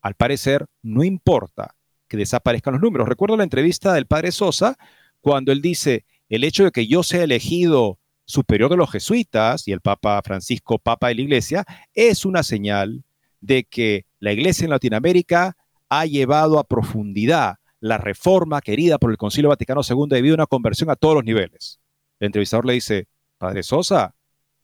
[0.00, 1.76] Al parecer, no importa
[2.08, 3.08] que desaparezcan los números.
[3.08, 4.76] Recuerdo la entrevista del padre Sosa
[5.20, 9.72] cuando él dice, el hecho de que yo sea elegido superior de los jesuitas y
[9.72, 13.04] el Papa Francisco, Papa de la Iglesia, es una señal
[13.40, 15.56] de que la Iglesia en Latinoamérica
[15.88, 20.46] ha llevado a profundidad la reforma querida por el Concilio Vaticano II debido a una
[20.46, 21.78] conversión a todos los niveles.
[22.18, 23.06] El entrevistador le dice,
[23.38, 24.14] Padre Sosa,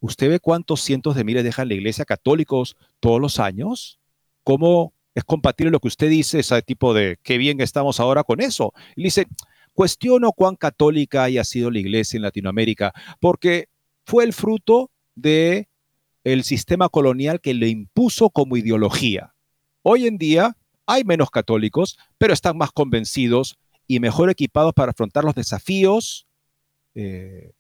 [0.01, 4.01] ¿usted ve cuántos cientos de miles dejan la Iglesia católicos todos los años?
[4.43, 8.41] ¿Cómo es compatible lo que usted dice, ese tipo de qué bien estamos ahora con
[8.41, 8.73] eso?
[8.97, 9.27] Y le dice,
[9.75, 13.69] Cuestiono cuán católica haya sido la iglesia en Latinoamérica, porque
[14.05, 15.69] fue el fruto de
[16.25, 19.35] el sistema colonial que le impuso como ideología.
[19.83, 20.57] Hoy en día
[20.87, 23.57] hay menos católicos, pero están más convencidos
[23.87, 26.27] y mejor equipados para afrontar los desafíos
[26.95, 27.53] eh,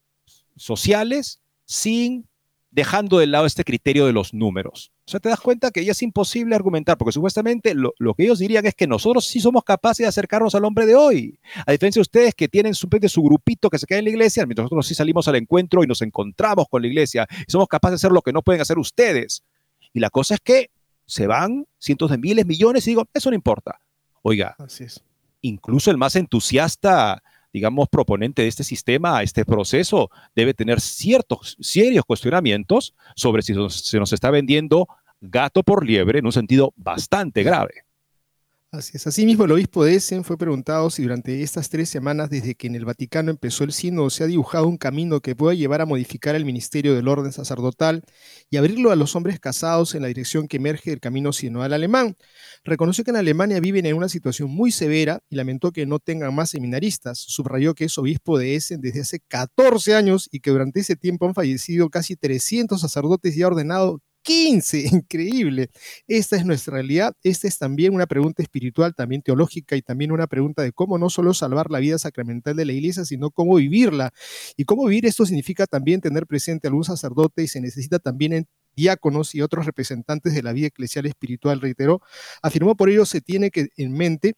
[0.57, 2.29] sociales sin
[2.72, 4.92] dejando de lado este criterio de los números.
[5.06, 8.38] O sea, te das cuenta que ya es imposible argumentar, porque supuestamente lo, que ellos
[8.38, 11.38] dirían es que nosotros sí somos capaces de acercarnos al hombre de hoy.
[11.66, 14.46] A diferencia de ustedes que tienen su, su grupito que se queda en la iglesia,
[14.46, 18.00] mientras nosotros sí salimos al encuentro y nos encontramos con la iglesia y somos capaces
[18.00, 19.44] de hacer lo que no pueden hacer ustedes.
[19.92, 20.70] Y la cosa es que
[21.04, 23.80] se van cientos de miles, millones y digo, eso no importa.
[24.22, 25.04] Oiga, Así es.
[25.42, 32.04] incluso el más entusiasta digamos, proponente de este sistema, este proceso, debe tener ciertos, serios
[32.04, 34.88] cuestionamientos sobre si se nos está vendiendo
[35.20, 37.84] gato por liebre en un sentido bastante grave.
[38.74, 39.06] Así es.
[39.06, 42.74] Asimismo, el obispo de Essen fue preguntado si durante estas tres semanas desde que en
[42.74, 46.35] el Vaticano empezó el sínodo se ha dibujado un camino que pueda llevar a modificar
[46.37, 48.02] el ministerio del orden sacerdotal
[48.48, 52.16] y abrirlo a los hombres casados en la dirección que emerge del camino sinodal alemán.
[52.64, 56.35] Reconoció que en Alemania viven en una situación muy severa y lamentó que no tengan
[56.35, 57.18] más seminaristas.
[57.18, 61.26] Subrayó que es obispo de Essen desde hace 14 años y que durante ese tiempo
[61.26, 65.70] han fallecido casi 300 sacerdotes y ha ordenado 15, increíble.
[66.06, 67.14] Esta es nuestra realidad.
[67.22, 71.11] Esta es también una pregunta espiritual, también teológica y también una pregunta de cómo no
[71.11, 74.12] solo salvar la vida sacramental de la iglesia, sino cómo vivirla.
[74.56, 78.32] Y cómo vivir esto significa también tener presente a algún sacerdote y se necesita también
[78.32, 82.00] en diáconos y otros representantes de la vida eclesial espiritual, reiteró.
[82.42, 84.35] Afirmó por ello se tiene que en mente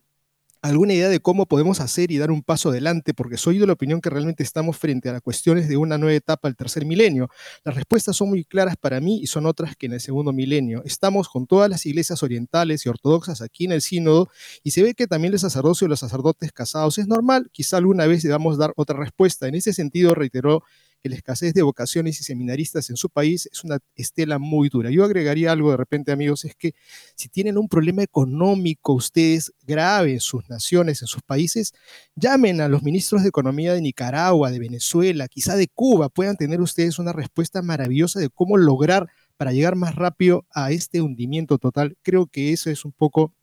[0.71, 3.75] alguna idea de cómo podemos hacer y dar un paso adelante, porque soy de la
[3.75, 7.29] opinión que realmente estamos frente a las cuestiones de una nueva etapa del tercer milenio.
[7.65, 10.83] Las respuestas son muy claras para mí y son otras que en el segundo milenio.
[10.87, 14.31] Estamos con todas las iglesias orientales y ortodoxas aquí en el sínodo
[14.63, 17.51] y se ve que también el sacerdocio y los sacerdotes casados es normal.
[17.53, 19.47] Quizá alguna vez debamos dar otra respuesta.
[19.47, 20.65] En ese sentido, reiteró
[21.09, 24.91] la escasez de vocaciones y seminaristas en su país es una estela muy dura.
[24.91, 26.75] Yo agregaría algo de repente, amigos, es que
[27.15, 31.73] si tienen un problema económico ustedes grave en sus naciones, en sus países,
[32.15, 36.61] llamen a los ministros de Economía de Nicaragua, de Venezuela, quizá de Cuba, puedan tener
[36.61, 41.97] ustedes una respuesta maravillosa de cómo lograr para llegar más rápido a este hundimiento total.
[42.03, 43.35] Creo que eso es un poco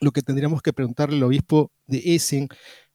[0.00, 2.48] lo que tendríamos que preguntarle al obispo de Essen,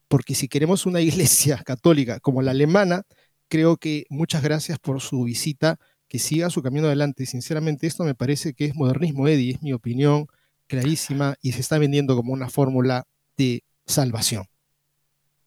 [0.07, 3.03] porque si queremos una iglesia católica como la alemana,
[3.51, 7.25] creo que muchas gracias por su visita, que siga su camino adelante.
[7.25, 10.27] Sinceramente, esto me parece que es modernismo, Eddie, es mi opinión
[10.67, 14.45] clarísima y se está vendiendo como una fórmula de salvación.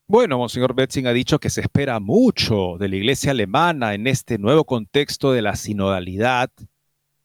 [0.07, 4.37] Bueno, Monseñor Betzing ha dicho que se espera mucho de la iglesia alemana en este
[4.37, 6.51] nuevo contexto de la sinodalidad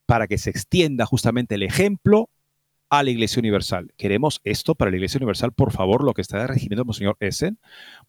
[0.06, 2.30] para que se extienda justamente el ejemplo
[2.90, 3.94] a la Iglesia Universal.
[3.98, 7.60] ¿Queremos esto para la Iglesia Universal, por favor, lo que está regiendo Monseñor Essen?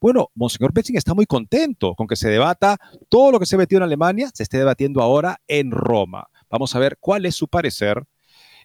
[0.01, 3.79] Bueno, Monseñor Betzing está muy contento con que se debata todo lo que se metió
[3.79, 6.29] en Alemania, se esté debatiendo ahora en Roma.
[6.49, 8.05] Vamos a ver cuál es su parecer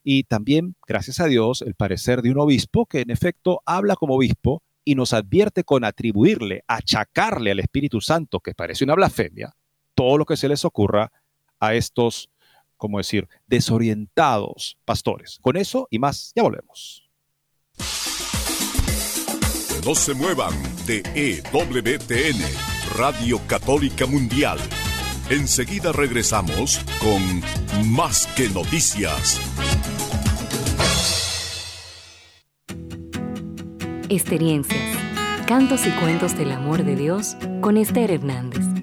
[0.04, 4.16] y también, gracias a Dios, el parecer de un obispo que en efecto habla como
[4.16, 9.56] obispo y nos advierte con atribuirle, achacarle al Espíritu Santo, que parece una blasfemia,
[9.96, 11.12] todo lo que se les ocurra
[11.60, 12.30] a estos
[12.78, 15.40] como decir, desorientados pastores.
[15.42, 17.10] Con eso y más, ya volvemos.
[19.86, 20.54] No se muevan
[20.88, 22.42] de EWTN,
[22.98, 24.58] Radio Católica Mundial.
[25.30, 27.42] Enseguida regresamos con
[27.92, 29.40] Más que Noticias.
[34.10, 34.98] Experiencias,
[35.46, 38.75] cantos y cuentos del amor de Dios con Esther Hernández.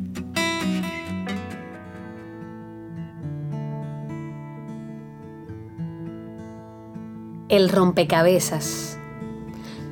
[7.52, 8.96] El rompecabezas.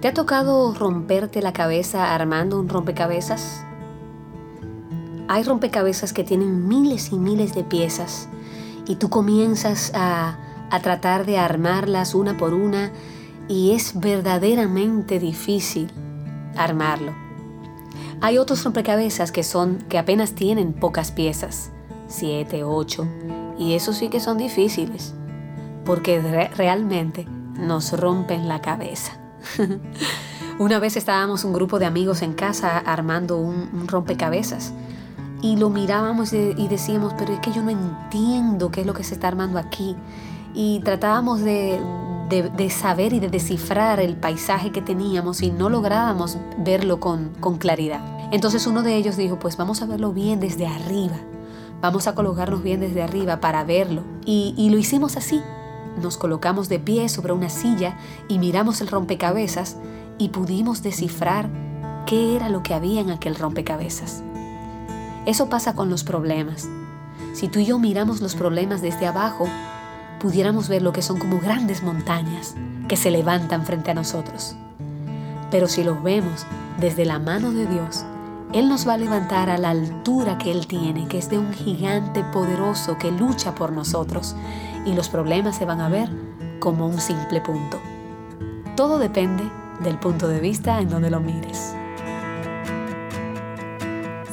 [0.01, 3.67] ¿Te ha tocado romperte la cabeza armando un rompecabezas?
[5.29, 8.31] Hay rompecabezas que tienen miles y miles de piezas
[8.87, 10.39] y tú comienzas a,
[10.71, 12.93] a tratar de armarlas una por una
[13.47, 15.91] y es verdaderamente difícil
[16.57, 17.13] armarlo.
[18.23, 21.73] Hay otros rompecabezas que son que apenas tienen pocas piezas,
[22.09, 23.07] siete, ocho,
[23.59, 25.13] y eso sí que son difíciles,
[25.85, 26.23] porque
[26.57, 27.27] realmente
[27.61, 29.13] nos rompen la cabeza.
[30.59, 34.75] Una vez estábamos un grupo de amigos en casa armando un, rompecabezas
[35.41, 39.05] y lo mirábamos y decíamos, pero es que yo no entiendo qué es lo que
[39.05, 39.97] se está armando aquí.
[40.53, 41.81] Y tratábamos de,
[42.69, 48.03] saber y de descifrar el paisaje que teníamos y no lográbamos verlo con, claridad.
[48.33, 51.17] Entonces uno de ellos dijo, pues vamos a verlo bien desde arriba.
[51.81, 54.03] Vamos a colocarnos bien desde arriba para verlo.
[54.27, 55.41] Y lo hicimos así.
[55.99, 57.97] Nos colocamos de pie sobre una silla
[58.29, 59.77] y miramos el rompecabezas
[60.19, 61.49] y pudimos descifrar
[62.07, 64.23] qué era lo que había en aquel rompecabezas.
[65.27, 66.69] Eso pasa con los problemas.
[67.35, 69.47] Si tú y yo miramos los problemas desde abajo,
[70.19, 72.55] pudiéramos ver lo que son como grandes montañas
[72.89, 74.57] que se levantan frente a nosotros.
[75.51, 76.47] Pero si los vemos
[76.79, 78.05] desde la mano de Dios,
[78.53, 81.53] Él nos va a levantar a la altura que Él tiene, que es de un
[81.53, 84.35] gigante poderoso que lucha por nosotros
[84.85, 86.09] y los problemas se van a ver
[86.59, 87.81] como un simple punto.
[88.77, 89.45] Todo depende
[89.81, 91.75] del punto de vista en donde lo mires.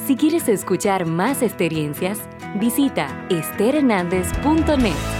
[0.06, 2.20] Si quieres escuchar más experiencias,
[2.58, 5.17] visita esterhernandez.net.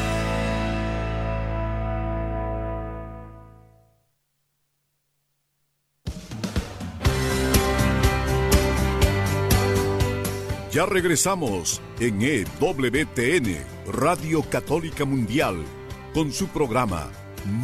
[10.78, 15.64] Ya regresamos en EWTN, Radio Católica Mundial,
[16.14, 17.10] con su programa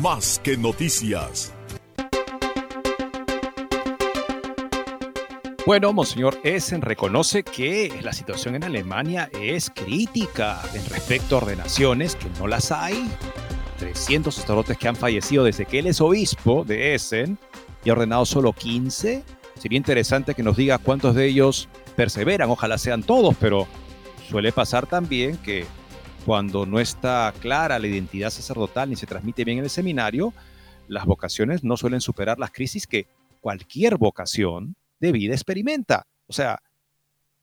[0.01, 1.55] Más que Noticias.
[5.65, 12.17] Bueno, Monseñor Essen reconoce que la situación en Alemania es crítica en respecto a ordenaciones,
[12.17, 13.09] que no las hay.
[13.79, 17.39] 300 sacerdotes que han fallecido desde que él es obispo de Essen
[17.85, 19.23] y ha ordenado solo 15.
[19.57, 23.67] Sería interesante que nos diga cuántos de ellos perseveran, ojalá sean todos, pero
[24.29, 25.65] suele pasar también que
[26.25, 30.33] cuando no está clara la identidad sacerdotal ni se transmite bien en el seminario,
[30.89, 33.07] las vocaciones no suelen superar las crisis que
[33.41, 36.07] cualquier vocación de vida experimenta.
[36.27, 36.61] O sea,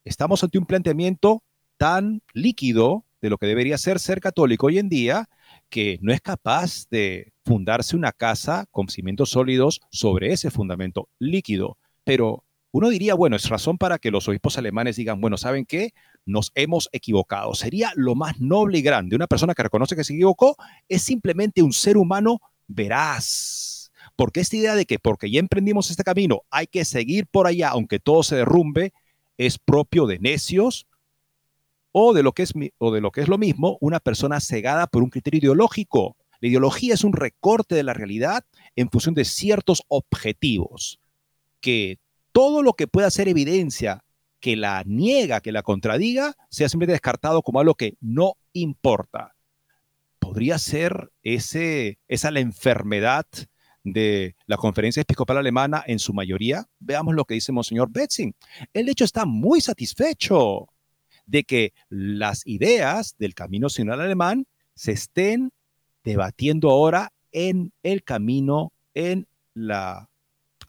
[0.04, 1.44] estamos ante un planteamiento
[1.78, 5.30] tan líquido de lo que debería ser ser católico hoy en día
[5.70, 11.78] que no es capaz de fundarse una casa con cimientos sólidos sobre ese fundamento líquido.
[12.04, 15.94] Pero uno diría, bueno, es razón para que los obispos alemanes digan, bueno, ¿saben qué?
[16.26, 17.54] Nos hemos equivocado.
[17.54, 19.16] Sería lo más noble y grande.
[19.16, 20.56] Una persona que reconoce que se equivocó
[20.88, 23.92] es simplemente un ser humano veraz.
[24.16, 27.70] Porque esta idea de que porque ya emprendimos este camino hay que seguir por allá,
[27.70, 28.94] aunque todo se derrumbe,
[29.38, 30.88] es propio de necios
[31.92, 34.88] o de, lo que es, o de lo que es lo mismo, una persona cegada
[34.88, 36.16] por un criterio ideológico.
[36.40, 38.46] La ideología es un recorte de la realidad
[38.76, 41.00] en función de ciertos objetivos,
[41.60, 42.00] que
[42.32, 44.04] todo lo que pueda ser evidencia
[44.40, 49.36] que la niega, que la contradiga, sea simplemente descartado como algo que no importa.
[50.20, 53.26] Podría ser ese, esa la enfermedad
[53.84, 56.68] de la Conferencia Episcopal Alemana en su mayoría.
[56.80, 58.36] Veamos lo que dice Monseñor Betzing.
[58.74, 60.68] El hecho está muy satisfecho
[61.26, 65.52] de que las ideas del camino sinodal alemán se estén
[66.04, 70.11] debatiendo ahora en el camino, en la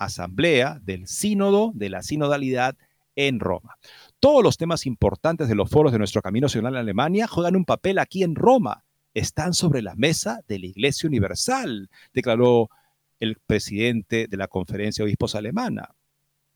[0.04, 2.76] asamblea del sínodo, de la sinodalidad
[3.16, 3.76] en Roma.
[4.20, 7.64] Todos los temas importantes de los foros de nuestro camino sinodal en Alemania juegan un
[7.64, 8.84] papel aquí en Roma.
[9.14, 12.70] Están sobre la mesa de la Iglesia Universal, declaró
[13.20, 15.94] el presidente de la Conferencia de Obispos Alemana,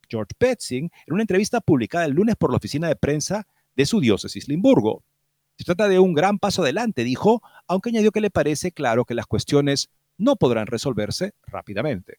[0.09, 4.01] George Petzing, en una entrevista publicada el lunes por la oficina de prensa de su
[4.01, 5.05] diócesis Limburgo.
[5.59, 9.15] Se trata de un gran paso adelante, dijo, aunque añadió que le parece claro que
[9.15, 12.19] las cuestiones no podrán resolverse rápidamente.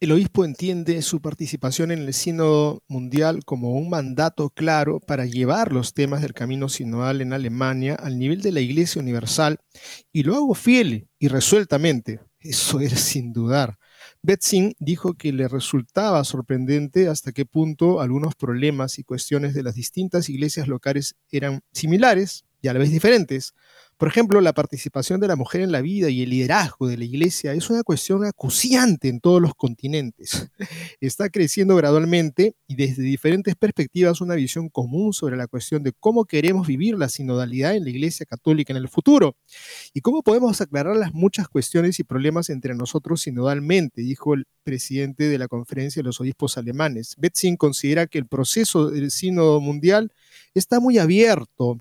[0.00, 5.72] El obispo entiende su participación en el Sínodo Mundial como un mandato claro para llevar
[5.72, 9.58] los temas del camino sinodal en Alemania al nivel de la Iglesia Universal
[10.12, 13.76] y lo hago fiel y resueltamente, eso es sin dudar.
[14.22, 19.74] Betzing dijo que le resultaba sorprendente hasta qué punto algunos problemas y cuestiones de las
[19.74, 23.52] distintas iglesias locales eran similares y a la vez diferentes,
[23.98, 27.04] por ejemplo, la participación de la mujer en la vida y el liderazgo de la
[27.04, 30.48] iglesia es una cuestión acuciante en todos los continentes.
[31.00, 36.26] Está creciendo gradualmente y desde diferentes perspectivas una visión común sobre la cuestión de cómo
[36.26, 39.36] queremos vivir la sinodalidad en la iglesia católica en el futuro
[39.92, 45.24] y cómo podemos aclarar las muchas cuestiones y problemas entre nosotros sinodalmente, dijo el presidente
[45.24, 47.16] de la Conferencia de los Obispos Alemanes.
[47.18, 50.12] Betzing considera que el proceso del sínodo mundial
[50.54, 51.78] está muy abierto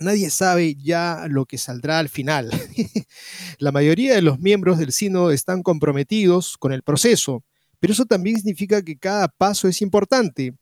[0.00, 2.50] Nadie sabe ya lo que saldrá al final.
[3.58, 7.44] la mayoría de los miembros del sínodo están comprometidos con el proceso,
[7.78, 10.54] pero eso también significa que cada paso es importante.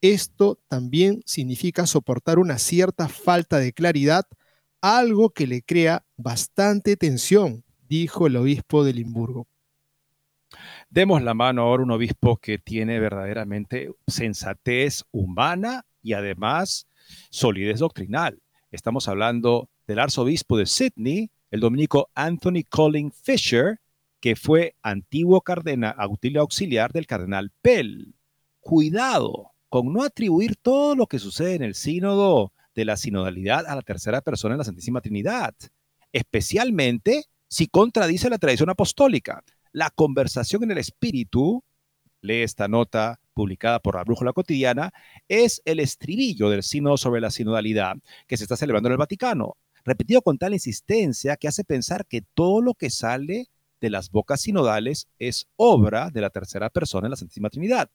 [0.00, 4.24] Esto también significa soportar una cierta falta de claridad,
[4.80, 9.46] algo que le crea bastante tensión, dijo el obispo de Limburgo.
[10.88, 16.88] Demos la mano ahora a un obispo que tiene verdaderamente sensatez humana y además
[17.30, 18.40] solidez doctrinal.
[18.70, 23.80] Estamos hablando del arzobispo de Sydney, el dominico Anthony Colin Fisher,
[24.20, 28.14] que fue antiguo cardenal, auxiliar del cardenal Pell.
[28.60, 33.74] Cuidado con no atribuir todo lo que sucede en el sínodo de la sinodalidad a
[33.74, 35.54] la tercera persona en la Santísima Trinidad,
[36.12, 39.42] especialmente si contradice la tradición apostólica.
[39.72, 41.64] La conversación en el espíritu,
[42.20, 44.92] lee esta nota publicada por la Brújula Cotidiana,
[45.26, 49.56] es el estribillo del sínodo sobre la sinodalidad que se está celebrando en el Vaticano,
[49.82, 53.48] repetido con tal insistencia que hace pensar que todo lo que sale
[53.80, 57.90] de las bocas sinodales es obra de la tercera persona en la Santísima Trinidad.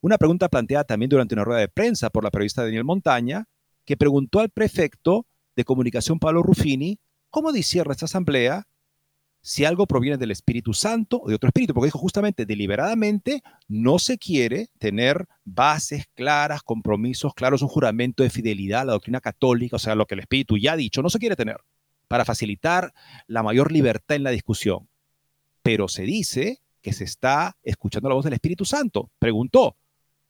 [0.00, 3.46] Una pregunta planteada también durante una rueda de prensa por la periodista Daniel Montaña,
[3.84, 6.98] que preguntó al prefecto de comunicación Pablo Ruffini
[7.30, 8.66] cómo discierra esta asamblea
[9.40, 13.98] si algo proviene del Espíritu Santo o de otro espíritu, porque dijo justamente deliberadamente no
[13.98, 19.76] se quiere tener bases claras, compromisos claros, un juramento de fidelidad a la doctrina católica,
[19.76, 21.58] o sea, lo que el Espíritu ya ha dicho, no se quiere tener
[22.08, 22.92] para facilitar
[23.26, 24.88] la mayor libertad en la discusión.
[25.62, 29.10] Pero se dice que se está escuchando la voz del Espíritu Santo.
[29.18, 29.76] Preguntó,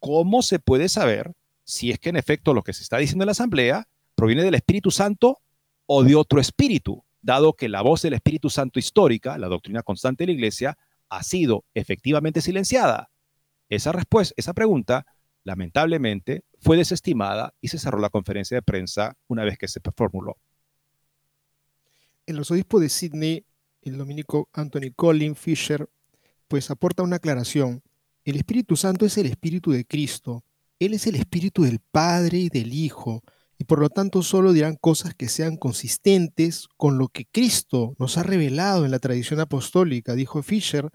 [0.00, 1.32] ¿cómo se puede saber
[1.64, 4.54] si es que en efecto lo que se está diciendo en la asamblea proviene del
[4.54, 5.40] Espíritu Santo
[5.86, 7.04] o de otro espíritu?
[7.22, 11.22] Dado que la voz del Espíritu Santo histórica, la doctrina constante de la Iglesia, ha
[11.22, 13.10] sido efectivamente silenciada?
[13.68, 15.06] Esa respuesta, esa pregunta,
[15.44, 20.36] lamentablemente, fue desestimada y se cerró la conferencia de prensa una vez que se formuló.
[22.26, 23.44] El arzobispo de Sydney,
[23.82, 25.88] el dominico Anthony Colin Fisher,
[26.46, 27.82] pues aporta una aclaración.
[28.24, 30.44] El Espíritu Santo es el Espíritu de Cristo.
[30.78, 33.22] Él es el Espíritu del Padre y del Hijo
[33.58, 38.16] y por lo tanto solo dirán cosas que sean consistentes con lo que Cristo nos
[38.16, 40.88] ha revelado en la tradición apostólica, dijo Fisher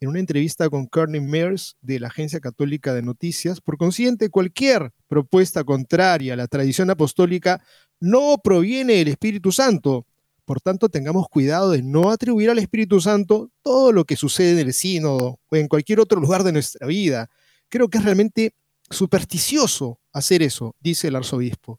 [0.00, 3.60] en una entrevista con Courtney Mears de la Agencia Católica de Noticias.
[3.60, 7.62] Por consiguiente, cualquier propuesta contraria a la tradición apostólica
[8.00, 10.06] no proviene del Espíritu Santo.
[10.46, 14.66] Por tanto, tengamos cuidado de no atribuir al Espíritu Santo todo lo que sucede en
[14.66, 17.28] el sínodo o en cualquier otro lugar de nuestra vida.
[17.68, 18.54] Creo que es realmente
[18.88, 21.78] supersticioso hacer eso, dice el arzobispo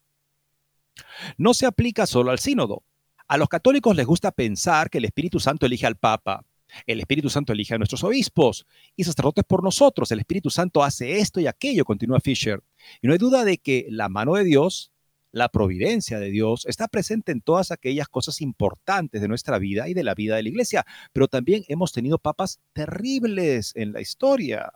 [1.37, 2.83] no se aplica solo al sínodo.
[3.27, 6.45] A los católicos les gusta pensar que el Espíritu Santo elige al Papa,
[6.85, 10.11] el Espíritu Santo elige a nuestros obispos y sacerdotes por nosotros.
[10.11, 12.63] El Espíritu Santo hace esto y aquello, continúa Fisher.
[13.01, 14.91] Y no hay duda de que la mano de Dios
[15.33, 19.93] la providencia de Dios está presente en todas aquellas cosas importantes de nuestra vida y
[19.93, 24.73] de la vida de la iglesia, pero también hemos tenido papas terribles en la historia.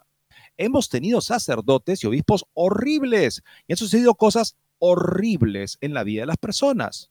[0.57, 6.27] Hemos tenido sacerdotes y obispos horribles y han sucedido cosas horribles en la vida de
[6.27, 7.09] las personas.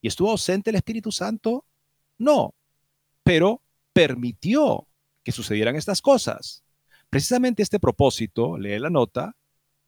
[0.00, 1.64] ¿Y estuvo ausente el Espíritu Santo?
[2.18, 2.54] No,
[3.22, 4.86] pero permitió
[5.22, 6.62] que sucedieran estas cosas.
[7.10, 9.36] Precisamente este propósito, lee la nota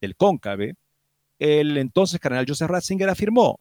[0.00, 0.76] del cóncave,
[1.38, 3.60] el entonces cardenal Joseph Ratzinger afirmó,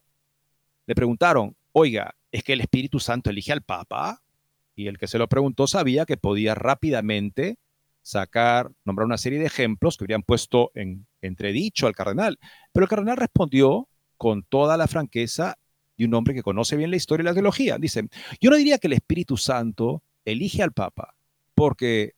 [0.86, 4.22] le preguntaron, oiga, ¿es que el Espíritu Santo elige al Papa?
[4.74, 7.58] Y el que se lo preguntó sabía que podía rápidamente
[8.08, 12.38] sacar, nombrar una serie de ejemplos que habrían puesto en entredicho al cardenal.
[12.72, 13.86] Pero el cardenal respondió
[14.16, 15.58] con toda la franqueza
[15.98, 17.76] de un hombre que conoce bien la historia y la teología.
[17.76, 18.08] Dice,
[18.40, 21.16] yo no diría que el Espíritu Santo elige al Papa,
[21.54, 22.14] porque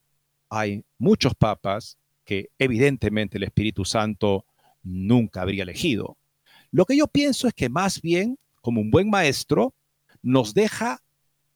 [0.49, 4.47] hay muchos papas que evidentemente el Espíritu Santo
[4.84, 6.18] nunca habría elegido.
[6.70, 9.74] Lo que yo pienso es que más bien, como un buen maestro,
[10.22, 11.01] nos deja,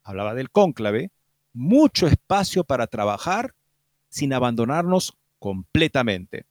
[0.03, 1.11] hablaba del cónclave,
[1.53, 3.53] mucho espacio para trabajar
[4.15, 6.45] sin abandonarnos completamente.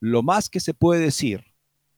[0.00, 1.44] Lo más que se puede decir,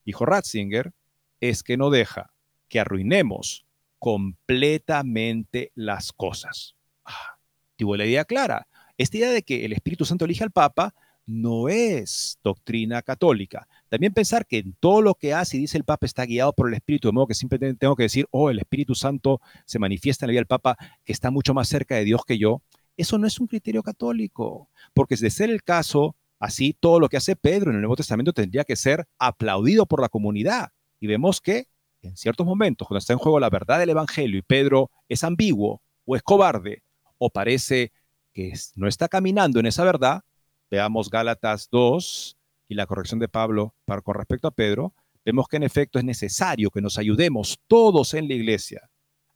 [0.04, 0.92] dijo Ratzinger,
[1.40, 2.30] es que no deja
[2.68, 3.64] que arruinemos
[3.98, 6.74] completamente las cosas.
[7.06, 7.38] Ah,
[7.76, 8.68] tuvo la idea clara.
[8.98, 10.94] Esta idea de que el Espíritu Santo elige al Papa
[11.24, 13.66] no es doctrina católica.
[13.88, 16.68] También pensar que en todo lo que hace y dice el Papa está guiado por
[16.68, 20.26] el Espíritu, de modo que simplemente tengo que decir, oh, el Espíritu Santo se manifiesta
[20.26, 22.60] en la vida del Papa, que está mucho más cerca de Dios que yo.
[22.98, 27.16] Eso no es un criterio católico, porque de ser el caso, así todo lo que
[27.16, 30.72] hace Pedro en el Nuevo Testamento tendría que ser aplaudido por la comunidad.
[30.98, 31.68] Y vemos que
[32.02, 35.80] en ciertos momentos, cuando está en juego la verdad del Evangelio y Pedro es ambiguo
[36.04, 36.82] o es cobarde
[37.18, 37.92] o parece
[38.32, 40.24] que no está caminando en esa verdad,
[40.68, 42.36] veamos Gálatas 2
[42.68, 44.92] y la corrección de Pablo para, con respecto a Pedro,
[45.24, 48.90] vemos que en efecto es necesario que nos ayudemos todos en la iglesia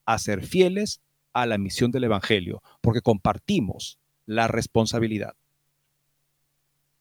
[0.05, 1.01] a ser fieles
[1.33, 5.35] a la misión del Evangelio, porque compartimos la responsabilidad.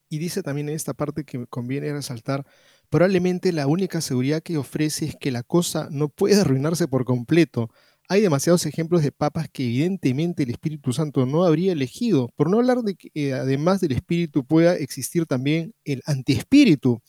[0.09, 2.45] Y dice también en esta parte que conviene resaltar,
[2.89, 7.71] probablemente la única seguridad que ofrece es que la cosa no puede arruinarse por completo,
[8.11, 12.57] hay demasiados ejemplos de papas que evidentemente el Espíritu Santo no habría elegido, por no
[12.57, 17.01] hablar de que eh, además del Espíritu pueda existir también el antiespíritu.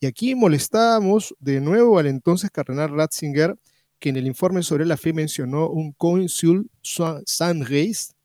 [0.00, 3.56] Y aquí molestábamos de nuevo al entonces cardenal Ratzinger,
[3.98, 7.24] que en el informe sobre la fe mencionó un consul sans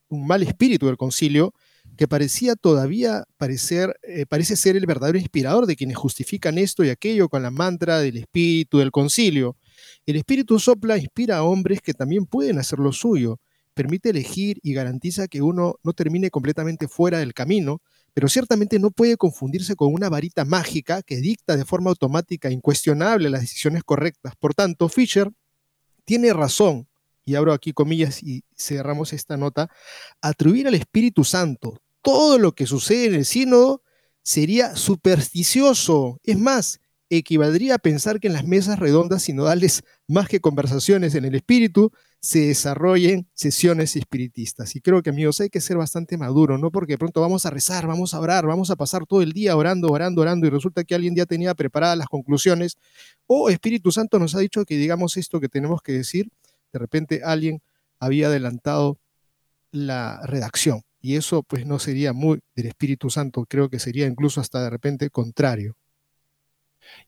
[0.09, 1.53] un mal espíritu del concilio,
[1.97, 6.89] que parecía todavía parecer, eh, parece ser el verdadero inspirador de quienes justifican esto y
[6.89, 9.57] aquello con la mantra del espíritu del concilio.
[10.05, 13.39] El espíritu sopla inspira a hombres que también pueden hacer lo suyo,
[13.73, 17.81] permite elegir y garantiza que uno no termine completamente fuera del camino,
[18.13, 22.53] pero ciertamente no puede confundirse con una varita mágica que dicta de forma automática e
[22.53, 24.35] incuestionable las decisiones correctas.
[24.39, 25.29] Por tanto, Fisher
[26.05, 26.87] tiene razón,
[27.25, 29.69] y abro aquí comillas y cerramos esta nota,
[30.21, 33.81] atribuir al Espíritu Santo todo lo que sucede en el sínodo
[34.21, 36.19] sería supersticioso.
[36.23, 41.25] Es más, equivaldría a pensar que en las mesas redondas sinodales, más que conversaciones en
[41.25, 41.91] el espíritu,
[42.23, 44.77] se desarrollen sesiones espiritistas.
[44.77, 46.71] Y creo que, amigos, hay que ser bastante maduro, ¿no?
[46.71, 49.57] Porque de pronto vamos a rezar, vamos a orar, vamos a pasar todo el día
[49.57, 52.77] orando, orando, orando, y resulta que alguien ya tenía preparadas las conclusiones,
[53.27, 56.29] o Espíritu Santo nos ha dicho que digamos esto que tenemos que decir,
[56.71, 57.61] de repente alguien
[57.99, 58.99] había adelantado
[59.71, 60.81] la redacción.
[61.01, 64.69] Y eso pues no sería muy del Espíritu Santo, creo que sería incluso hasta de
[64.69, 65.75] repente contrario.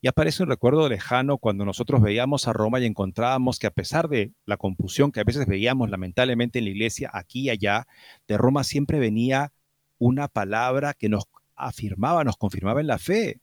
[0.01, 4.09] Y aparece un recuerdo lejano cuando nosotros veíamos a Roma y encontrábamos que a pesar
[4.09, 7.88] de la confusión que a veces veíamos lamentablemente en la iglesia aquí y allá,
[8.28, 9.53] de Roma siempre venía
[9.97, 13.39] una palabra que nos afirmaba, nos confirmaba en la fe.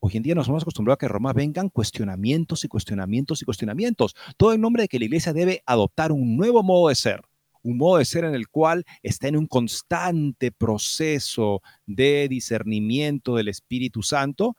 [0.00, 4.14] Hoy en día nos hemos acostumbrado a que Roma vengan cuestionamientos y cuestionamientos y cuestionamientos,
[4.36, 7.22] todo en nombre de que la iglesia debe adoptar un nuevo modo de ser,
[7.62, 13.48] un modo de ser en el cual está en un constante proceso de discernimiento del
[13.48, 14.56] Espíritu Santo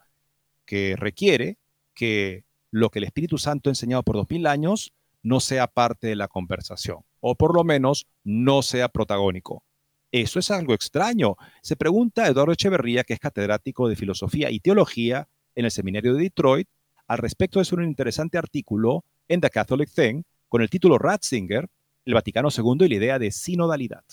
[0.70, 1.58] que requiere
[1.94, 6.06] que lo que el Espíritu Santo ha enseñado por dos mil años no sea parte
[6.06, 9.64] de la conversación, o por lo menos no sea protagónico.
[10.12, 11.34] Eso es algo extraño.
[11.60, 16.22] Se pregunta Eduardo Echeverría, que es catedrático de Filosofía y Teología en el Seminario de
[16.22, 16.68] Detroit,
[17.08, 21.66] al respecto de un interesante artículo en The Catholic Thing con el título Ratzinger,
[22.04, 24.04] el Vaticano II y la idea de sinodalidad.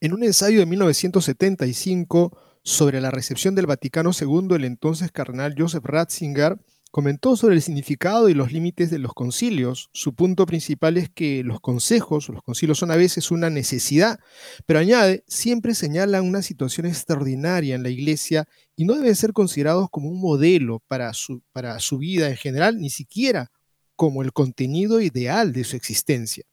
[0.00, 5.84] En un ensayo de 1975, sobre la recepción del Vaticano II, el entonces cardenal Joseph
[5.84, 6.58] Ratzinger
[6.96, 9.90] Comentó sobre el significado y los límites de los concilios.
[9.92, 14.18] Su punto principal es que los consejos los concilios son a veces una necesidad,
[14.64, 19.90] pero añade, siempre señalan una situación extraordinaria en la iglesia y no deben ser considerados
[19.90, 23.50] como un modelo para su, para su vida en general, ni siquiera
[23.94, 26.44] como el contenido ideal de su existencia.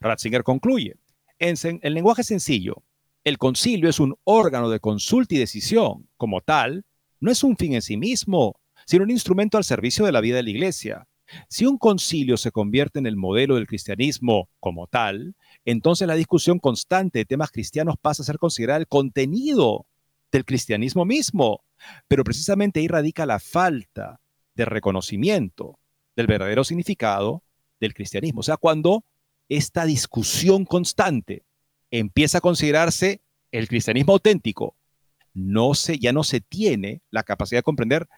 [0.00, 0.94] Ratzinger concluye,
[1.40, 2.84] en, en lenguaje sencillo,
[3.24, 6.08] el concilio es un órgano de consulta y decisión.
[6.16, 6.84] Como tal,
[7.20, 10.36] no es un fin en sí mismo, sino un instrumento al servicio de la vida
[10.36, 11.06] de la Iglesia.
[11.48, 16.58] Si un concilio se convierte en el modelo del cristianismo como tal, entonces la discusión
[16.58, 19.86] constante de temas cristianos pasa a ser considerada el contenido
[20.32, 21.62] del cristianismo mismo.
[22.08, 24.20] Pero precisamente ahí radica la falta
[24.54, 25.78] de reconocimiento
[26.16, 27.44] del verdadero significado
[27.78, 28.40] del cristianismo.
[28.40, 29.04] O sea, cuando
[29.48, 31.44] esta discusión constante
[31.90, 33.22] empieza a considerarse
[33.52, 34.76] el cristianismo auténtico,
[35.34, 38.08] no se, ya no se tiene la capacidad de comprender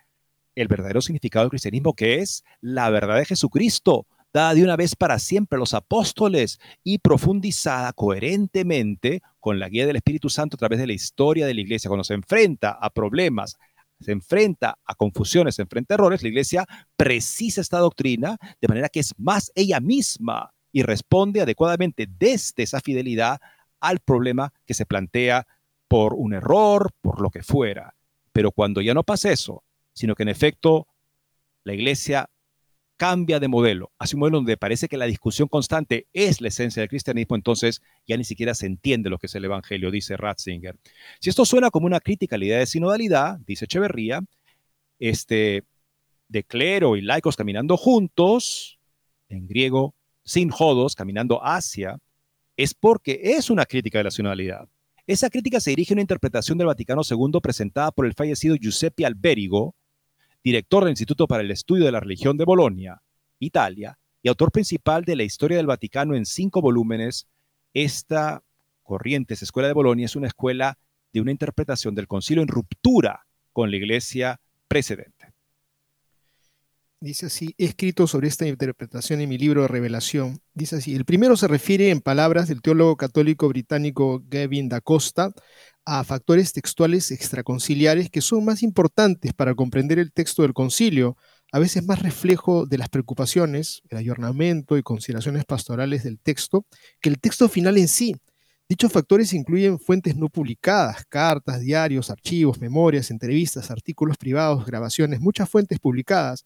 [0.54, 4.96] el verdadero significado del cristianismo, que es la verdad de Jesucristo, dada de una vez
[4.96, 10.58] para siempre a los apóstoles y profundizada coherentemente con la guía del Espíritu Santo a
[10.58, 11.88] través de la historia de la iglesia.
[11.88, 13.56] Cuando se enfrenta a problemas,
[14.00, 16.66] se enfrenta a confusiones, se enfrenta a errores, la iglesia
[16.96, 22.80] precisa esta doctrina de manera que es más ella misma y responde adecuadamente desde esa
[22.80, 23.40] fidelidad
[23.82, 25.46] al problema que se plantea
[25.88, 27.94] por un error, por lo que fuera.
[28.32, 29.62] Pero cuando ya no pasa eso,
[29.92, 30.86] sino que en efecto
[31.64, 32.30] la iglesia
[32.96, 36.80] cambia de modelo, hacia un modelo donde parece que la discusión constante es la esencia
[36.80, 40.76] del cristianismo, entonces ya ni siquiera se entiende lo que es el Evangelio, dice Ratzinger.
[41.20, 44.20] Si esto suena como una crítica a la idea de sinodalidad, dice Echeverría,
[45.00, 45.64] este,
[46.28, 48.78] de clero y laicos caminando juntos,
[49.28, 51.98] en griego, sin jodos, caminando hacia,
[52.56, 54.68] es porque es una crítica de la sinodalidad.
[55.06, 59.04] Esa crítica se dirige a una interpretación del Vaticano II presentada por el fallecido Giuseppe
[59.04, 59.74] Alberigo,
[60.44, 63.02] director del Instituto para el Estudio de la Religión de Bolonia,
[63.38, 67.26] Italia, y autor principal de la Historia del Vaticano en cinco volúmenes,
[67.74, 68.42] esta
[68.82, 70.78] Corrientes Escuela de Bolonia es una escuela
[71.12, 75.21] de una interpretación del concilio en ruptura con la iglesia precedente.
[77.02, 80.40] Dice así, he escrito sobre esta interpretación en mi libro Revelación.
[80.54, 85.32] Dice así, el primero se refiere en palabras del teólogo católico británico Gavin da Costa
[85.84, 91.16] a factores textuales extraconciliares que son más importantes para comprender el texto del concilio,
[91.50, 96.66] a veces más reflejo de las preocupaciones, el ayornamiento y consideraciones pastorales del texto,
[97.00, 98.14] que el texto final en sí.
[98.72, 105.50] Dichos factores incluyen fuentes no publicadas, cartas, diarios, archivos, memorias, entrevistas, artículos privados, grabaciones, muchas
[105.50, 106.42] fuentes publicadas.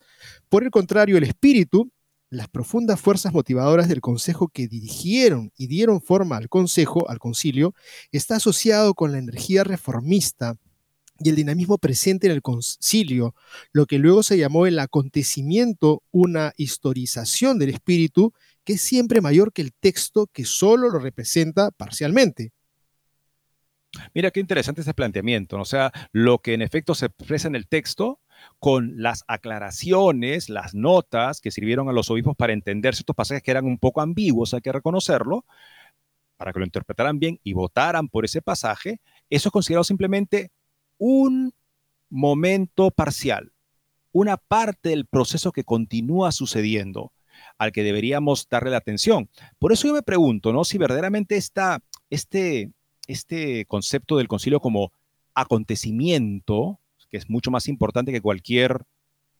[0.49, 1.89] Por el contrario, el espíritu
[2.29, 7.73] las profundas fuerzas motivadoras del Consejo que dirigieron y dieron forma al Consejo, al concilio,
[8.11, 10.57] está asociado con la energía reformista
[11.19, 13.35] y el dinamismo presente en el concilio,
[13.71, 18.33] lo que luego se llamó el acontecimiento, una historización del espíritu
[18.67, 22.51] que es siempre mayor que el texto que solo lo representa parcialmente.
[24.13, 27.69] Mira qué interesante ese planteamiento, o sea, lo que en efecto se expresa en el
[27.69, 28.19] texto
[28.59, 33.51] con las aclaraciones, las notas que sirvieron a los obispos para entender ciertos pasajes que
[33.51, 35.45] eran un poco ambiguos, hay que reconocerlo,
[36.35, 38.99] para que lo interpretaran bien y votaran por ese pasaje,
[39.29, 40.51] eso es considerado simplemente
[40.97, 41.53] un
[42.09, 43.53] momento parcial,
[44.11, 47.13] una parte del proceso que continúa sucediendo
[47.57, 49.29] al que deberíamos darle la atención.
[49.59, 50.63] Por eso yo me pregunto, ¿no?
[50.63, 51.37] Si verdaderamente
[52.09, 52.71] este,
[53.07, 54.91] este concepto del concilio como
[55.33, 56.79] acontecimiento,
[57.09, 58.83] que es mucho más importante que cualquier,